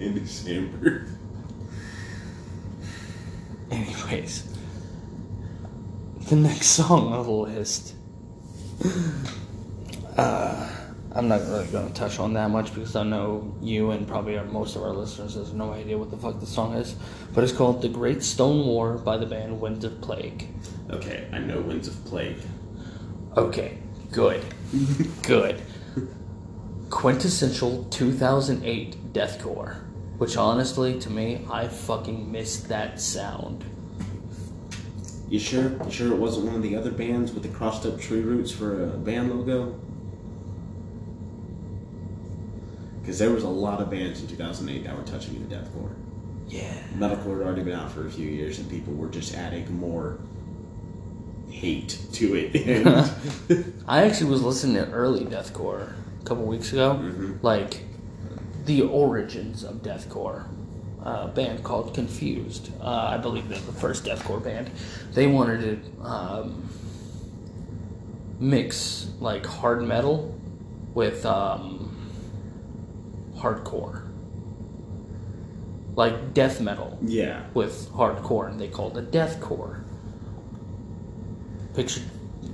[0.00, 1.10] Andy Samberg.
[3.70, 4.56] Anyways,
[6.28, 7.94] the next song on the list.
[10.16, 10.70] Uh,
[11.12, 14.38] I'm not really going to touch on that much because I know you and probably
[14.38, 16.94] most of our listeners has no idea what the fuck the song is.
[17.32, 20.46] But it's called "The Great Stone War" by the band Winds of Plague.
[20.90, 22.36] Okay, I know Winds of Plague.
[23.36, 23.78] Okay,
[24.12, 24.44] good,
[25.22, 25.60] good.
[26.90, 29.80] Quintessential 2008 deathcore,
[30.18, 33.64] which honestly, to me, I fucking missed that sound.
[35.28, 35.72] You sure?
[35.84, 38.52] You sure it wasn't one of the other bands with the crossed up tree roots
[38.52, 39.74] for a band logo?
[43.00, 45.90] Because there was a lot of bands in 2008 that were touching into deathcore.
[46.48, 46.72] Yeah.
[46.96, 50.18] Metalcore had already been out for a few years, and people were just adding more
[51.50, 53.64] hate to it.
[53.88, 57.42] I actually was listening to early deathcore a couple weeks ago, Mhm.
[57.42, 57.80] like
[58.66, 60.46] the origins of deathcore.
[61.02, 62.72] A band called Confused.
[62.80, 64.70] Uh, I believe they're the first deathcore band.
[65.12, 66.68] They wanted to um,
[68.40, 70.34] mix like hard metal
[70.94, 71.96] with um,
[73.36, 74.02] hardcore,
[75.94, 79.84] like death metal yeah, with hardcore, and they called it deathcore.
[81.74, 82.02] Picture,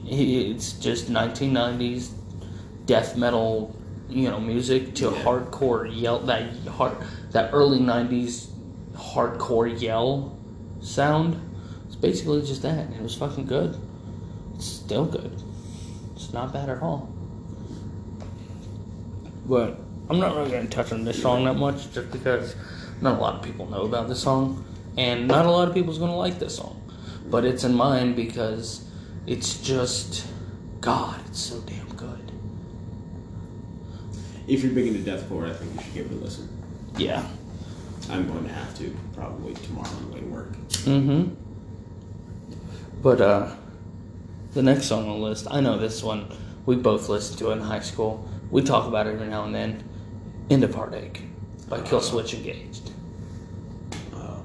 [0.04, 2.10] it's just 1990s
[2.86, 3.74] death metal,
[4.12, 5.22] you know, music to Yeah.
[5.24, 6.96] hardcore yell that hard
[7.32, 8.48] that early 90s
[8.94, 10.36] hardcore yell
[10.80, 11.40] sound.
[11.86, 13.76] It's basically just that, and it was fucking good.
[14.54, 15.32] It's still good.
[16.14, 17.08] It's not bad at all.
[19.46, 22.54] But I'm not really going to touch on this song that much, just because
[23.00, 24.64] not a lot of people know about this song,
[24.96, 26.80] and not a lot of people's going to like this song.
[27.26, 28.84] But it's in mine because
[29.26, 30.26] it's just,
[30.80, 31.88] God, it's so damn.
[34.53, 36.48] If you're big into deathcore, I think you should give it a listen.
[36.98, 37.26] Yeah.
[38.11, 40.53] I'm going to have to probably tomorrow on the way to work.
[40.84, 41.34] Mm-hmm.
[43.00, 43.55] But uh,
[44.53, 46.26] the next song on the list, I know this one.
[46.66, 48.28] We both listened to it in high school.
[48.50, 49.88] We talk about it every now and then.
[50.50, 51.22] End of Heartache
[51.68, 52.90] by Killswitch Engaged.
[54.14, 54.36] Uh,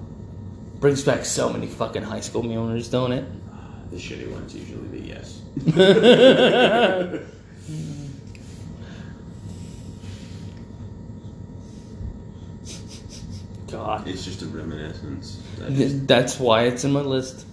[0.79, 3.25] Brings back so many fucking high school memories, don't it?
[3.91, 5.41] the shitty ones usually the yes.
[13.71, 14.07] God.
[14.07, 15.41] It's just a reminiscence.
[15.63, 17.45] I Th- just, That's why it's in my list.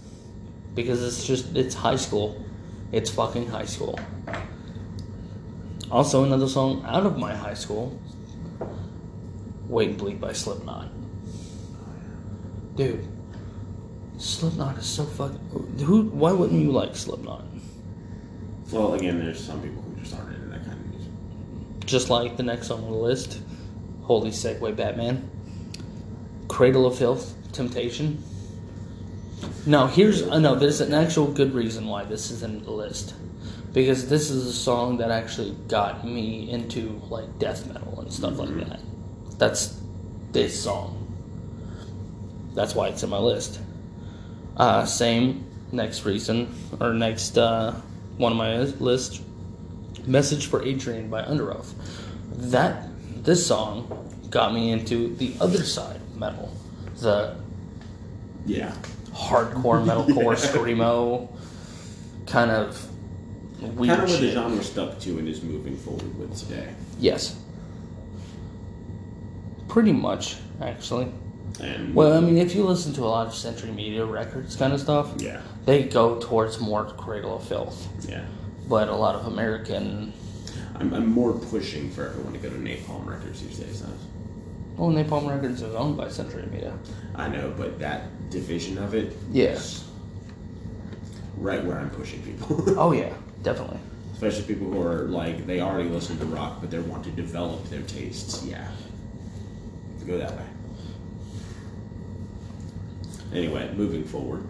[0.75, 2.41] because it's just it's high school.
[2.93, 3.99] It's fucking high school.
[5.91, 7.99] Also, another song out of my high school.
[9.69, 10.89] Wait and Bleed by Slipknot.
[12.77, 13.07] Dude,
[14.19, 15.39] Slipknot is so fucking.
[15.85, 16.03] Who?
[16.11, 17.45] Why wouldn't you like Slipknot?
[18.73, 21.11] Well, again, there's some people who just aren't into that kind of music.
[21.87, 23.41] Just like the next song on the list,
[24.03, 25.31] Holy Segue Batman,
[26.55, 28.23] Cradle of Filth, Temptation.
[29.67, 30.55] No, here's uh, no.
[30.55, 33.13] There's an actual good reason why this is in the list,
[33.73, 38.39] because this is a song that actually got me into like death metal and stuff
[38.39, 38.79] like that.
[39.37, 39.81] That's
[40.31, 40.95] this song.
[42.55, 43.59] That's why it's in my list.
[44.57, 47.73] Uh, same next reason or next uh,
[48.17, 49.23] one of my list.
[50.07, 51.73] Message for Adrian by Underoath.
[52.31, 52.87] That
[53.25, 56.51] this song got me into the other side metal,
[57.01, 57.37] the
[58.47, 58.73] Yeah.
[59.13, 61.29] hardcore metalcore screamo
[62.27, 62.89] kind of
[63.61, 66.69] weird Kind of what the genre stuck to and is moving forward with today.
[66.99, 67.37] Yes,
[69.69, 71.09] pretty much actually.
[71.61, 74.73] And Well, I mean, if you listen to a lot of Century Media Records kind
[74.73, 78.25] of stuff, yeah, they go towards more Cradle of Filth, yeah.
[78.69, 80.13] but a lot of American.
[80.77, 83.83] I'm, I'm more pushing for everyone to go to Napalm Records these days.
[83.83, 83.89] Though.
[84.77, 86.77] Well, Napalm Records is owned by Century Media.
[87.15, 89.89] I know, but that division of it, Yes.
[91.37, 92.65] right where I'm pushing people.
[92.79, 93.13] Oh yeah,
[93.43, 93.79] definitely.
[94.15, 97.65] Especially people who are like they already listen to rock, but they want to develop
[97.71, 98.45] their tastes.
[98.45, 98.67] Yeah,
[100.07, 100.45] go that way.
[103.33, 104.45] Anyway, moving forward.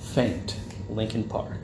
[0.00, 0.56] Faint,
[0.88, 1.58] Linkin Park.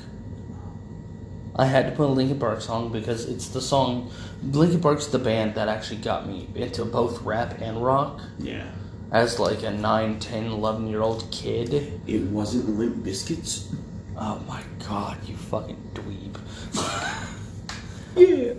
[1.58, 4.10] I had to put a Linkin Park song because it's the song.
[4.42, 8.66] Linkin Park's the band that actually got me into both rap and rock Yeah,
[9.10, 12.00] as like a 9, 10, 11 year old kid.
[12.06, 13.74] it wasn't Limp Bizkits.
[14.18, 16.36] Oh my god, you fucking dweeb.
[18.16, 18.54] Yeah.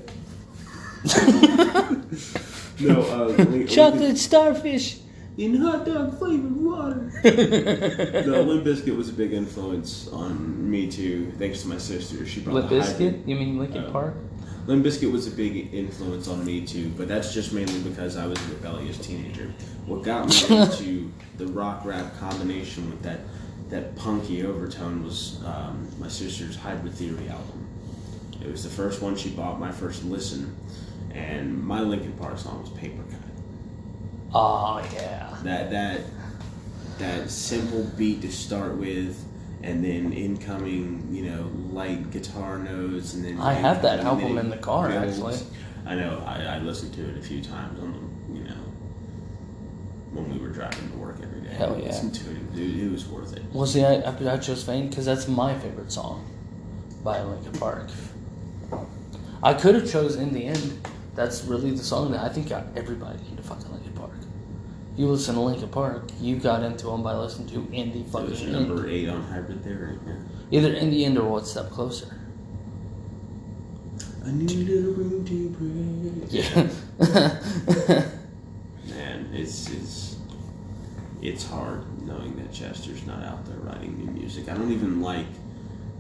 [2.80, 5.00] no, uh, Chocolate starfish!
[5.38, 6.96] In hot dog flavored water.
[7.24, 11.32] no, Limp Bizkit was a big influence on me too.
[11.38, 13.16] Thanks to my sister, she brought Limp the hybrid.
[13.24, 13.28] Bizkit?
[13.28, 13.92] You mean Linkin Oh.
[13.92, 14.16] Park?
[14.66, 18.26] Limp Bizkit was a big influence on me too, but that's just mainly because I
[18.26, 19.54] was a rebellious teenager.
[19.86, 23.20] What got me into the rock rap combination with that
[23.70, 27.68] that punky overtone was um, my sister's Hybrid Theory album.
[28.42, 30.56] It was the first one she bought, my first listen,
[31.14, 33.22] and my Linkin Park song was Papercut.
[34.34, 35.27] Oh yeah.
[35.44, 36.02] That that
[36.98, 39.24] that simple beat to start with,
[39.64, 44.50] and then incoming, you know, light guitar notes, and then I have that album in
[44.50, 45.20] the car, builds.
[45.20, 45.38] actually.
[45.86, 46.22] I know.
[46.26, 48.56] I, I listened to it a few times on the, you know,
[50.12, 51.54] when we were driving to work every day.
[51.54, 51.86] Hell I yeah.
[51.86, 52.60] listened to it.
[52.60, 53.44] It, it was worth it.
[53.54, 56.30] Well, see, I, I, I chose Faint because that's my favorite song
[57.04, 57.88] by Linkin Park.
[59.42, 60.88] I could have chose In the End.
[61.16, 64.12] That's really the song that I think got everybody into fucking Linkin Park.
[64.98, 68.30] You listen to Linkin Park, you got into them by listening to In the It
[68.30, 68.90] was number End.
[68.90, 69.98] eight on Hybrid Theory.
[70.06, 70.14] Yeah.
[70.52, 72.16] Either In the End or One Step Closer.
[74.24, 76.34] A new little room to break.
[76.34, 76.68] Yeah.
[78.90, 80.16] Man, it's it's
[81.22, 84.50] it's hard knowing that Chester's not out there writing new music.
[84.50, 85.28] I don't even like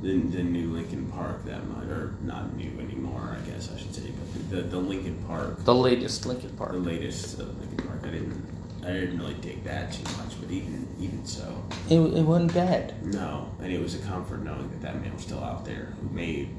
[0.02, 3.93] the, the new Linkin Park that much, or not new anymore, I guess I should
[3.95, 4.12] say.
[4.12, 6.72] But the the Linkin Park, the latest Linkin Park.
[6.74, 8.43] the latest uh, Linkin Park, I didn't
[8.88, 10.40] I didn't really dig that too much.
[10.42, 12.94] But even even so, It, it wasn't bad.
[13.06, 16.10] no, and it was a comfort knowing that that man was still out there who
[16.16, 16.50] made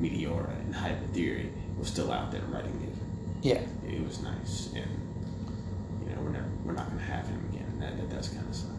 [0.00, 3.02] Meteora and Hybrid Theory was still out there writing music
[3.42, 3.60] Yeah.
[3.90, 4.86] it was nice, and
[6.08, 7.78] you know we're never we're not gonna have him again.
[7.80, 8.70] That that does kind of suck.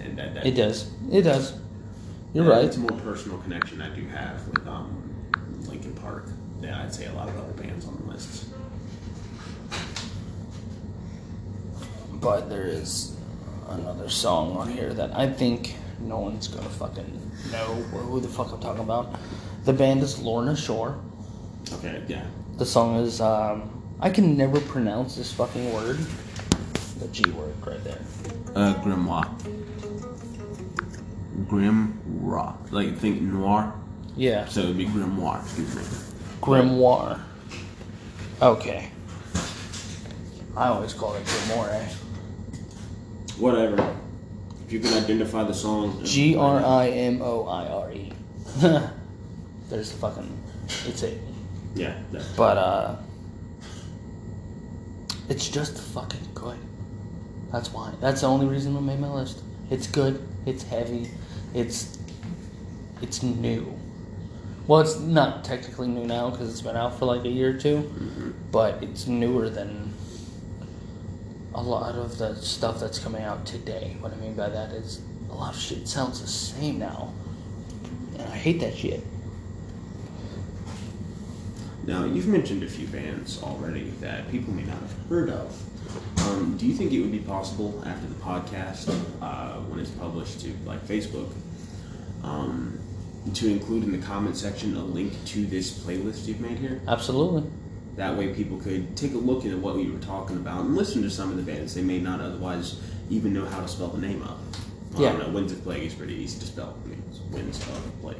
[0.00, 0.90] And that, that It does.
[1.12, 1.54] It does.
[2.32, 2.64] You're right.
[2.64, 5.12] It's a more personal connection I do have with um,
[5.66, 6.28] Linkin Park
[6.60, 8.46] than I'd say a lot of other bands on the lists.
[12.20, 13.16] But there is
[13.68, 18.52] another song on here that I think no one's gonna fucking know who the fuck
[18.52, 19.14] I'm talking about.
[19.64, 20.98] The band is Lorna Shore.
[21.74, 22.24] Okay, yeah,
[22.56, 25.98] The song is um, I can never pronounce this fucking word.
[27.00, 28.00] The G word right there.
[28.54, 29.28] uh, Grimoire.
[31.46, 33.72] Grimoire, like think noir,
[34.16, 34.46] Yeah.
[34.48, 35.40] so it'd be Grimoire.
[35.42, 35.82] Excuse me.
[36.42, 37.20] Grimoire.
[38.42, 38.90] Okay.
[40.56, 41.86] I always call it Grimoire.
[43.40, 43.96] Whatever.
[44.66, 48.12] If you can identify the song, G R I M O I R E.
[49.68, 50.38] There's fucking.
[50.86, 51.18] It's it.
[51.74, 52.96] Yeah, that, But uh
[55.28, 56.58] it's just fucking good.
[57.52, 57.92] That's why.
[58.00, 59.42] That's the only reason it made my list.
[59.70, 60.26] It's good.
[60.44, 61.10] It's heavy.
[61.54, 61.98] It's
[63.00, 63.72] it's new.
[64.66, 67.58] Well, it's not technically new now because it's been out for like a year or
[67.58, 69.92] 2 but it's newer than
[71.60, 73.94] a lot of the stuff that's coming out today.
[74.00, 77.12] What I mean by that is a lot of shit sounds the same now,
[78.18, 79.04] and I hate that shit.
[81.86, 85.54] Now, you've mentioned a few bands already that people may not have heard of.
[86.28, 88.88] Um, do you think it would be possible after the podcast,
[89.20, 91.30] uh, when it's published to like Facebook,
[92.22, 92.78] um,
[93.34, 96.80] to include in the comment section a link to this playlist you've made here?
[96.88, 97.50] Absolutely.
[98.00, 101.02] That way, people could take a look at what we were talking about and listen
[101.02, 102.80] to some of the bands they may not otherwise
[103.10, 104.38] even know how to spell the name of.
[104.96, 105.12] I Yeah.
[105.12, 105.34] don't know.
[105.34, 106.74] Winds of Plague is pretty easy to spell.
[106.82, 108.16] I mean, Winds of Plague.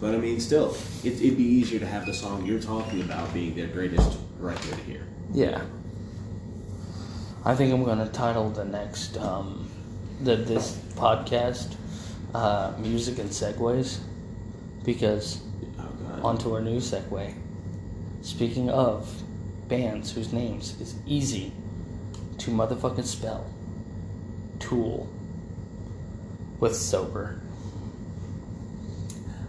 [0.00, 3.34] But I mean, still, it, it'd be easier to have the song you're talking about
[3.34, 5.00] being their greatest right there to hear.
[5.32, 5.62] Yeah.
[7.44, 9.68] I think I'm gonna title the next um,
[10.22, 11.74] the this podcast
[12.36, 13.98] uh, "Music and Segues"
[14.84, 15.40] because
[15.80, 17.34] Oh, onto our new segue.
[18.22, 19.10] Speaking of
[19.74, 21.52] bands whose names is easy
[22.38, 23.44] to motherfucking spell,
[24.60, 25.08] Tool
[26.60, 27.40] with Sober.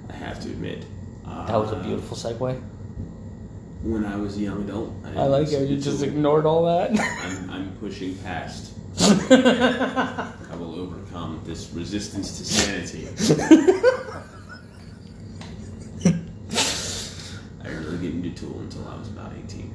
[0.09, 0.86] I have to admit.
[1.28, 2.59] Uh, That was a beautiful segue.
[3.84, 6.89] When I was a young adult, I, I like how you just ignored all that.
[7.23, 8.73] I'm, I'm pushing past.
[8.99, 13.07] I will overcome this resistance to sanity.
[17.61, 19.71] I didn't really get into Tool until I was about 18.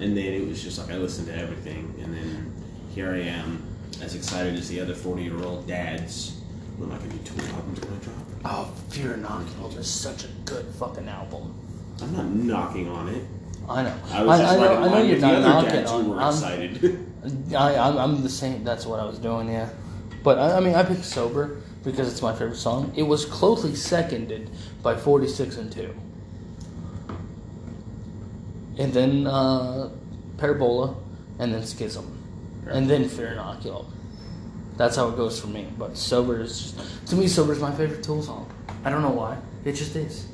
[0.00, 2.52] And then it was just like I listened to everything, and then
[2.94, 3.62] here I am,
[4.02, 6.40] as excited as the other 40 year old dads.
[6.76, 8.24] When I going to do Tool albums when I drop?
[8.44, 11.54] oh, Fear Inoculum is such a good fucking album.
[12.02, 13.24] I'm not knocking on it.
[13.68, 13.94] I know.
[14.10, 16.08] I was just I, right know, I know you're not other knocking dads on.
[16.10, 17.06] were I'm, excited.
[17.56, 18.64] I, I'm, I'm the same.
[18.64, 19.48] That's what I was doing.
[19.48, 19.70] Yeah,
[20.22, 22.92] but I, I mean, I picked sober because it's my favorite song.
[22.96, 24.50] It was closely seconded
[24.82, 25.94] by 46 and two,
[28.78, 29.90] and then uh,
[30.36, 30.96] Parabola,
[31.38, 32.06] and then Schism,
[32.66, 33.86] and then Fear Inoculum.
[34.76, 35.68] That's how it goes for me.
[35.78, 37.28] But sober is just to me.
[37.28, 38.50] Sober is my favorite Tool song.
[38.84, 39.38] I don't know why.
[39.64, 40.28] It just is.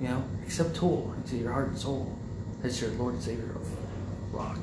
[0.00, 1.14] You know, except Tool.
[1.20, 2.16] It's your heart and soul.
[2.62, 4.58] It's your Lord and Savior of rock.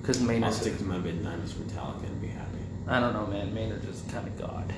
[0.00, 2.58] Because I'll stick to my mid 90s Metallica and be happy.
[2.86, 3.54] I don't know, man.
[3.54, 4.70] Maynard is kind of God.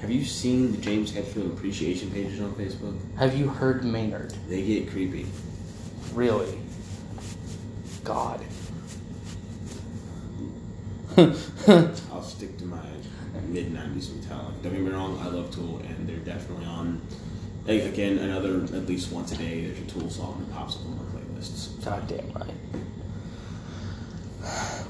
[0.00, 2.96] Have you seen the James Hetfield appreciation pages on Facebook?
[3.16, 4.34] Have you heard Maynard?
[4.48, 5.26] They get creepy.
[6.12, 6.58] Really?
[8.04, 8.44] God.
[11.16, 12.78] I'll stick to my
[13.48, 14.62] mid 90s Metallica.
[14.62, 17.00] Don't get me wrong, I love Tool, and they're definitely on.
[17.66, 19.66] like, Again, another at least once a day.
[19.66, 21.82] There's a Tool song that pops up on my playlists.
[21.84, 22.54] God damn right.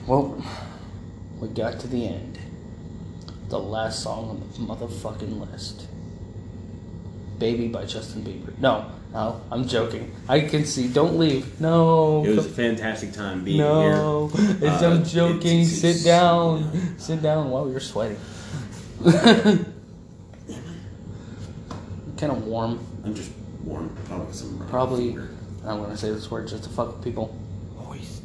[0.06, 0.44] Well,
[1.40, 2.35] we got to the end.
[3.48, 5.86] The last song on the motherfucking list.
[7.38, 8.56] Baby by Justin Bieber.
[8.58, 10.10] No, no, I'm joking.
[10.28, 10.88] I can see.
[10.88, 11.60] Don't leave.
[11.60, 12.24] No.
[12.24, 14.56] It was a fantastic time being No, here.
[14.62, 15.60] it's, Uh, I'm joking.
[15.60, 16.98] it's- it's- Sit down.
[16.98, 18.18] Sit down while you're sweating.
[19.04, 19.66] kind
[22.32, 22.80] of warm.
[23.04, 23.30] I'm just
[23.62, 25.08] warm, probably I'm Probably.
[25.12, 25.28] fever.
[25.66, 27.36] I'm gonna say this word just to fuck with people.
[27.76, 28.22] Moist.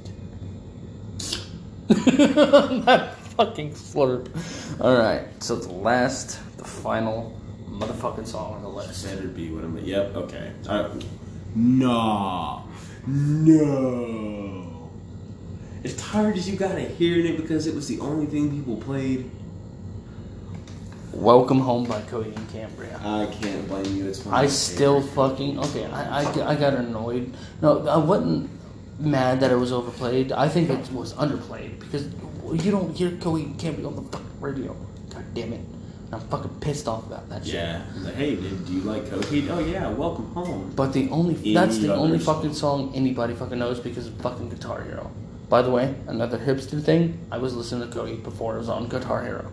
[3.46, 4.82] that fucking slurp.
[4.82, 5.28] All right.
[5.44, 7.40] So the last, the final
[7.70, 9.06] motherfucking song on the list.
[9.06, 9.78] Better be what I'm.
[9.78, 10.16] Yep.
[10.16, 10.52] Okay.
[10.68, 10.90] Uh,
[11.56, 12.64] nah.
[13.08, 14.90] No.
[15.84, 18.78] As tired as you got of hearing it because it was the only thing people
[18.78, 19.30] played,
[21.12, 23.00] Welcome Home by Coheed and Cambria.
[23.04, 24.08] I can't blame you.
[24.08, 24.52] It's my I favorite.
[24.56, 25.86] still fucking okay.
[25.86, 27.34] I, I, I got annoyed.
[27.62, 28.50] No, I wasn't
[29.00, 30.32] mad that it was overplayed.
[30.32, 32.06] I think it was underplayed because
[32.54, 34.76] you don't hear Coheed Cambria on the fucking radio.
[35.10, 35.62] God damn it!
[36.12, 37.56] I'm fucking pissed off about that shit.
[37.56, 37.84] Yeah.
[37.98, 39.50] Like, hey, dude, do you like Coheed?
[39.50, 39.88] Oh yeah.
[39.90, 40.74] Welcome home.
[40.76, 44.16] But the only Any that's the only other fucking song anybody fucking knows because of
[44.16, 45.10] fucking Guitar Hero.
[45.50, 47.18] By the way, another hipster thing.
[47.32, 49.52] I was listening to Coheed before it was on Guitar Hero.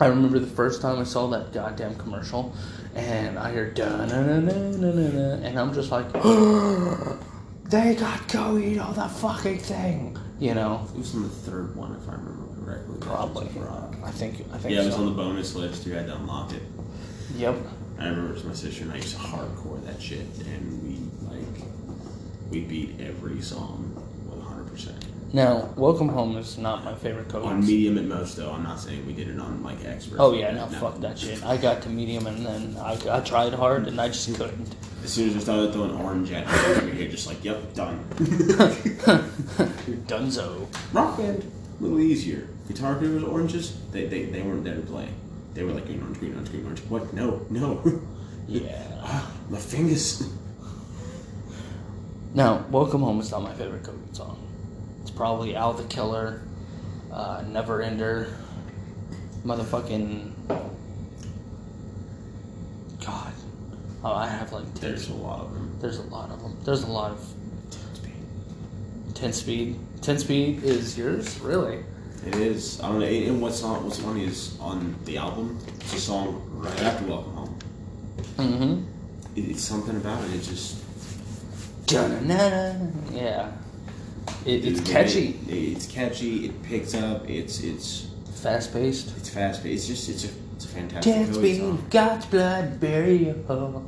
[0.00, 2.54] I remember the first time I saw that goddamn commercial,
[2.94, 6.10] and I hear da na na na na na and I'm just like,
[7.64, 10.18] they got Cody on the fucking thing.
[10.40, 12.96] You know, It was on the third one, if I remember correctly.
[13.00, 13.44] probably.
[13.44, 15.00] Legends of I think I think Yeah, it was so.
[15.00, 15.86] on the bonus list.
[15.86, 16.62] You had to unlock it.
[17.36, 17.56] Yep.
[17.98, 20.96] I remember it was my sister and I used to hardcore that shit, and we
[21.28, 21.64] like
[22.50, 23.92] we beat every song
[24.30, 24.66] 100.
[24.70, 27.46] percent Now, Welcome Home is not my favorite Coheed.
[27.46, 28.50] On medium at most, though.
[28.50, 30.16] I'm not saying we did it on like expert.
[30.18, 31.44] Oh yeah, no, fuck that shit.
[31.44, 34.74] I got to medium and then I, I tried hard and I just couldn't.
[35.04, 36.52] As soon as I started throwing orange at me,
[36.82, 38.04] over here, just like, yep, done.
[40.08, 40.66] Dunzo.
[40.92, 42.48] Rock band, a little easier.
[42.66, 43.78] Guitar Hero was oranges.
[43.92, 45.08] They, they they weren't there to play.
[45.54, 46.80] They were like green, orange, green, orange, green, orange.
[46.88, 47.12] What?
[47.12, 47.82] No, no.
[48.48, 48.82] Yeah.
[49.04, 50.28] Ah, my fingers.
[52.34, 54.44] Now, Welcome Home is not my favorite Coheed song.
[55.10, 56.40] It's probably Al the Killer,
[57.12, 58.32] uh, Neverender,
[59.44, 60.30] motherfucking.
[63.04, 63.32] God.
[64.04, 65.76] Oh, I have like 10 There's a lot of them.
[65.80, 66.56] There's a lot of them.
[66.64, 67.34] There's a lot of
[69.14, 69.76] 10 speed.
[70.00, 71.40] 10 speed is yours?
[71.40, 71.82] Really?
[72.24, 72.80] It is.
[72.80, 73.06] I don't know.
[73.06, 75.58] And what's on what's funny is on the album.
[75.80, 77.58] It's a song right after Welcome Home.
[78.36, 78.84] Mm
[79.34, 80.34] It, it's something about it.
[80.34, 80.76] It just
[81.90, 82.30] hmm.
[83.12, 83.50] Yeah.
[84.44, 86.46] It, it's it- catchy, it- it's catchy.
[86.46, 87.28] It picks up.
[87.28, 89.16] It's it's fast paced.
[89.16, 89.62] it's fast.
[89.62, 89.90] paced.
[89.90, 91.86] It's just it's a it's a fantastic 10 Coheed speed, song.
[91.90, 93.82] God's blood, bury your hope.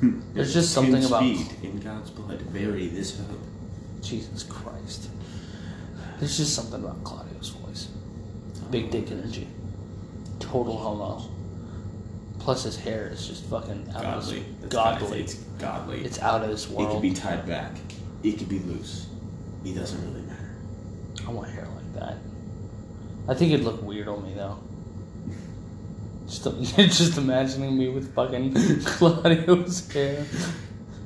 [0.00, 0.20] Hmm.
[0.34, 1.22] There's just something about.
[1.22, 2.52] speed in God's blood.
[2.52, 3.38] Bury this hope.
[4.00, 5.08] Jesus Christ.
[6.18, 7.88] There's just something about Claudio's voice.
[8.70, 8.90] Big oh.
[8.90, 9.48] dick energy.
[10.38, 11.22] Total homo.
[12.38, 14.40] Plus his hair is just fucking out of Godly.
[14.40, 15.20] his That's godly.
[15.20, 16.04] It's godly.
[16.04, 16.90] It's out of this world.
[16.90, 17.76] it could be tied back.
[18.22, 19.06] It could be loose.
[19.64, 20.50] It doesn't really matter.
[21.26, 22.16] I want hair like that.
[23.28, 24.58] I think it'd look weird on me though.
[26.26, 26.44] Just,
[26.76, 28.54] just imagining me with fucking
[28.84, 30.24] Claudio's hair.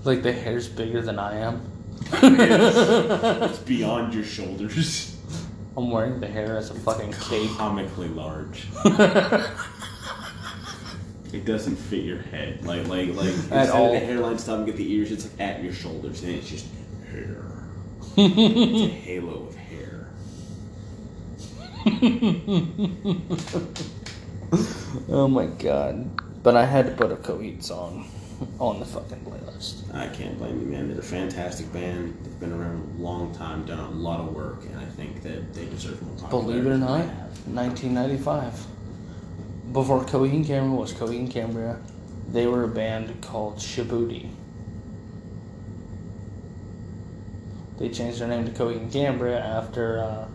[0.04, 1.70] Like the hair's bigger than I am.
[2.12, 5.16] It's beyond your shoulders.
[5.76, 7.50] I'm wearing the hair as a fucking cape.
[7.58, 8.66] Comically large.
[11.32, 12.64] It doesn't fit your head.
[12.64, 13.86] Like like like instead all.
[13.86, 16.66] of the hairline stopping get the ears, it's like at your shoulders, and it's just
[17.10, 17.44] hair.
[18.16, 20.08] It's a halo of hair.
[25.08, 26.10] Oh my god.
[26.42, 28.08] But I had to put a Coheed song
[28.58, 29.94] on the fucking playlist.
[29.94, 30.88] I can't blame you, man.
[30.88, 32.16] They're a fantastic band.
[32.22, 35.54] They've been around a long time, done a lot of work, and I think that
[35.54, 36.62] they deserve more popularity.
[36.62, 37.06] Believe it or not,
[37.46, 38.66] 1995.
[39.72, 41.78] Before Coheed and Cambria was Coheed and Cambria,
[42.32, 44.30] they were a band called Shabütie.
[47.78, 50.28] They changed their name to Coheed and Cambria after, uh,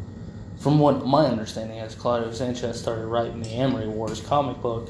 [0.59, 4.89] from what my understanding is, Claudio Sanchez started writing the Amory Wars comic book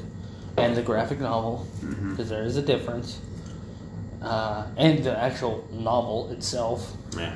[0.58, 1.66] and the graphic novel,
[2.10, 3.20] because there is a difference,
[4.20, 6.94] uh, and the actual novel itself.
[7.16, 7.34] Yeah.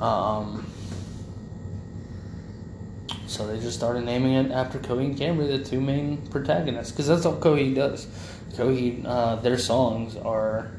[0.00, 0.66] Um,
[3.26, 7.06] so they just started naming it after Coheed and Cambria, the two main protagonists, because
[7.06, 8.06] that's all Coheed does.
[8.54, 10.70] Coheed, uh, their songs are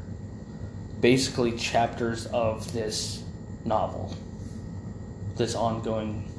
[1.01, 3.23] basically chapters of this
[3.68, 4.15] novel,
[5.36, 6.30] this ongoing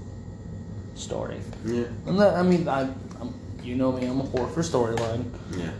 [0.94, 1.40] story.
[1.64, 1.84] Yeah.
[2.06, 2.82] And that, I mean, I,
[3.20, 5.24] I'm, you know me, I'm a whore for storyline,
[5.56, 5.70] Yeah.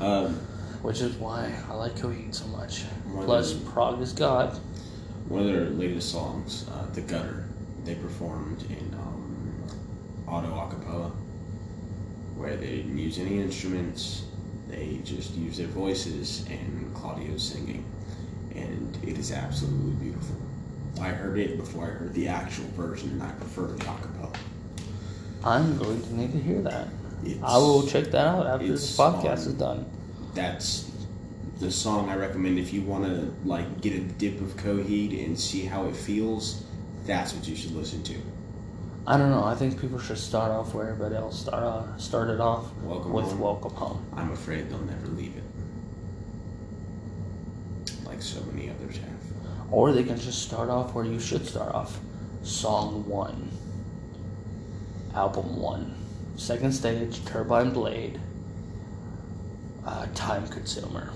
[0.00, 0.34] Um,
[0.82, 2.84] which is why I like Coheed so much.
[3.22, 4.58] Plus, than- prog is God.
[5.28, 7.44] one of their latest songs, uh, "The Gutter,"
[7.84, 9.64] they performed in um,
[10.28, 11.10] auto acapella,
[12.36, 14.26] where they didn't use any instruments.
[14.68, 17.84] They just used their voices and Claudio's singing,
[18.54, 20.36] and it is absolutely beautiful.
[21.00, 24.34] I heard it before I heard the actual version, and I prefer the acapella.
[25.44, 26.88] I'm going to need to hear that.
[27.24, 29.86] It's, I will check that out after this podcast on- is done.
[30.34, 30.90] That's
[31.60, 35.38] the song I recommend if you want to like get a dip of Coheed and
[35.38, 36.64] see how it feels.
[37.06, 38.14] That's what you should listen to.
[39.06, 39.44] I don't know.
[39.44, 43.26] I think people should start off where everybody else start uh, started off Welcome with
[43.26, 43.38] Home.
[43.38, 45.44] "Welcome Home." I'm afraid they'll never leave it.
[48.04, 49.10] Like so many others have.
[49.70, 51.98] Or they can just start off where you should start off.
[52.42, 53.50] Song one,
[55.14, 55.94] album one,
[56.36, 58.20] second stage, Turbine Blade,
[59.84, 61.10] uh, Time Consumer.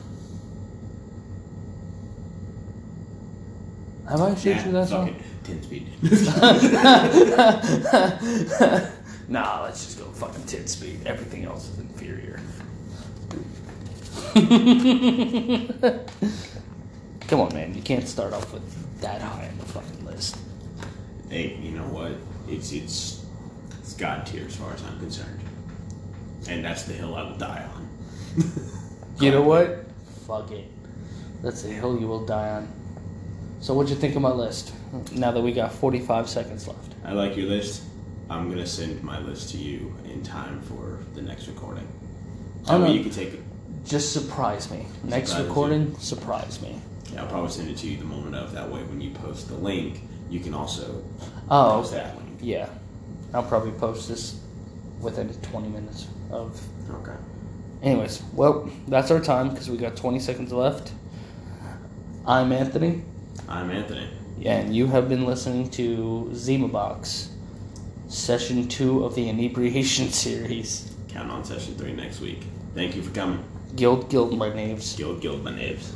[4.08, 5.14] Have I showed you that song?
[5.44, 5.86] 10 speed.
[9.28, 11.00] nah, let's just go fucking 10 speed.
[11.06, 12.40] Everything else is inferior.
[17.30, 17.74] Come on, man.
[17.76, 20.36] You can't start off with that high on the fucking list.
[21.28, 22.10] hey, you know what?
[22.48, 23.24] It's it's
[23.78, 25.40] it's God tier as far as I'm concerned.
[26.48, 27.88] And that's the hill I will die on.
[29.20, 29.84] You know what?
[30.26, 30.64] Fuck it.
[31.42, 32.68] That's the hill you will die on.
[33.60, 34.72] So, what'd you think of my list?
[35.12, 36.94] Now that we got 45 seconds left.
[37.04, 37.82] I like your list.
[38.30, 41.86] I'm gonna send my list to you in time for the next recording.
[42.66, 43.40] Oh, That way you can take it.
[43.84, 44.86] Just surprise me.
[45.04, 46.80] Next Surprise recording, surprise me.
[47.12, 48.52] Yeah, I'll probably send it to you the moment of.
[48.52, 51.02] That way, when you post the link, you can also
[51.50, 52.38] Oh, post that link.
[52.40, 52.68] Yeah.
[53.34, 54.40] I'll probably post this
[55.00, 56.60] within 20 minutes of.
[57.02, 57.16] Okay.
[57.82, 60.92] Anyways, well, that's our time because we got 20 seconds left.
[62.26, 63.02] I'm Anthony,
[63.48, 64.06] I'm Anthony.
[64.44, 67.30] and you have been listening to Zima Box,
[68.08, 70.94] session two of the inebriation series.
[71.08, 72.44] Count on session three next week.
[72.74, 73.42] Thank you for coming.
[73.74, 74.94] Guild Guild my names.
[74.96, 75.94] Guild Guild my names.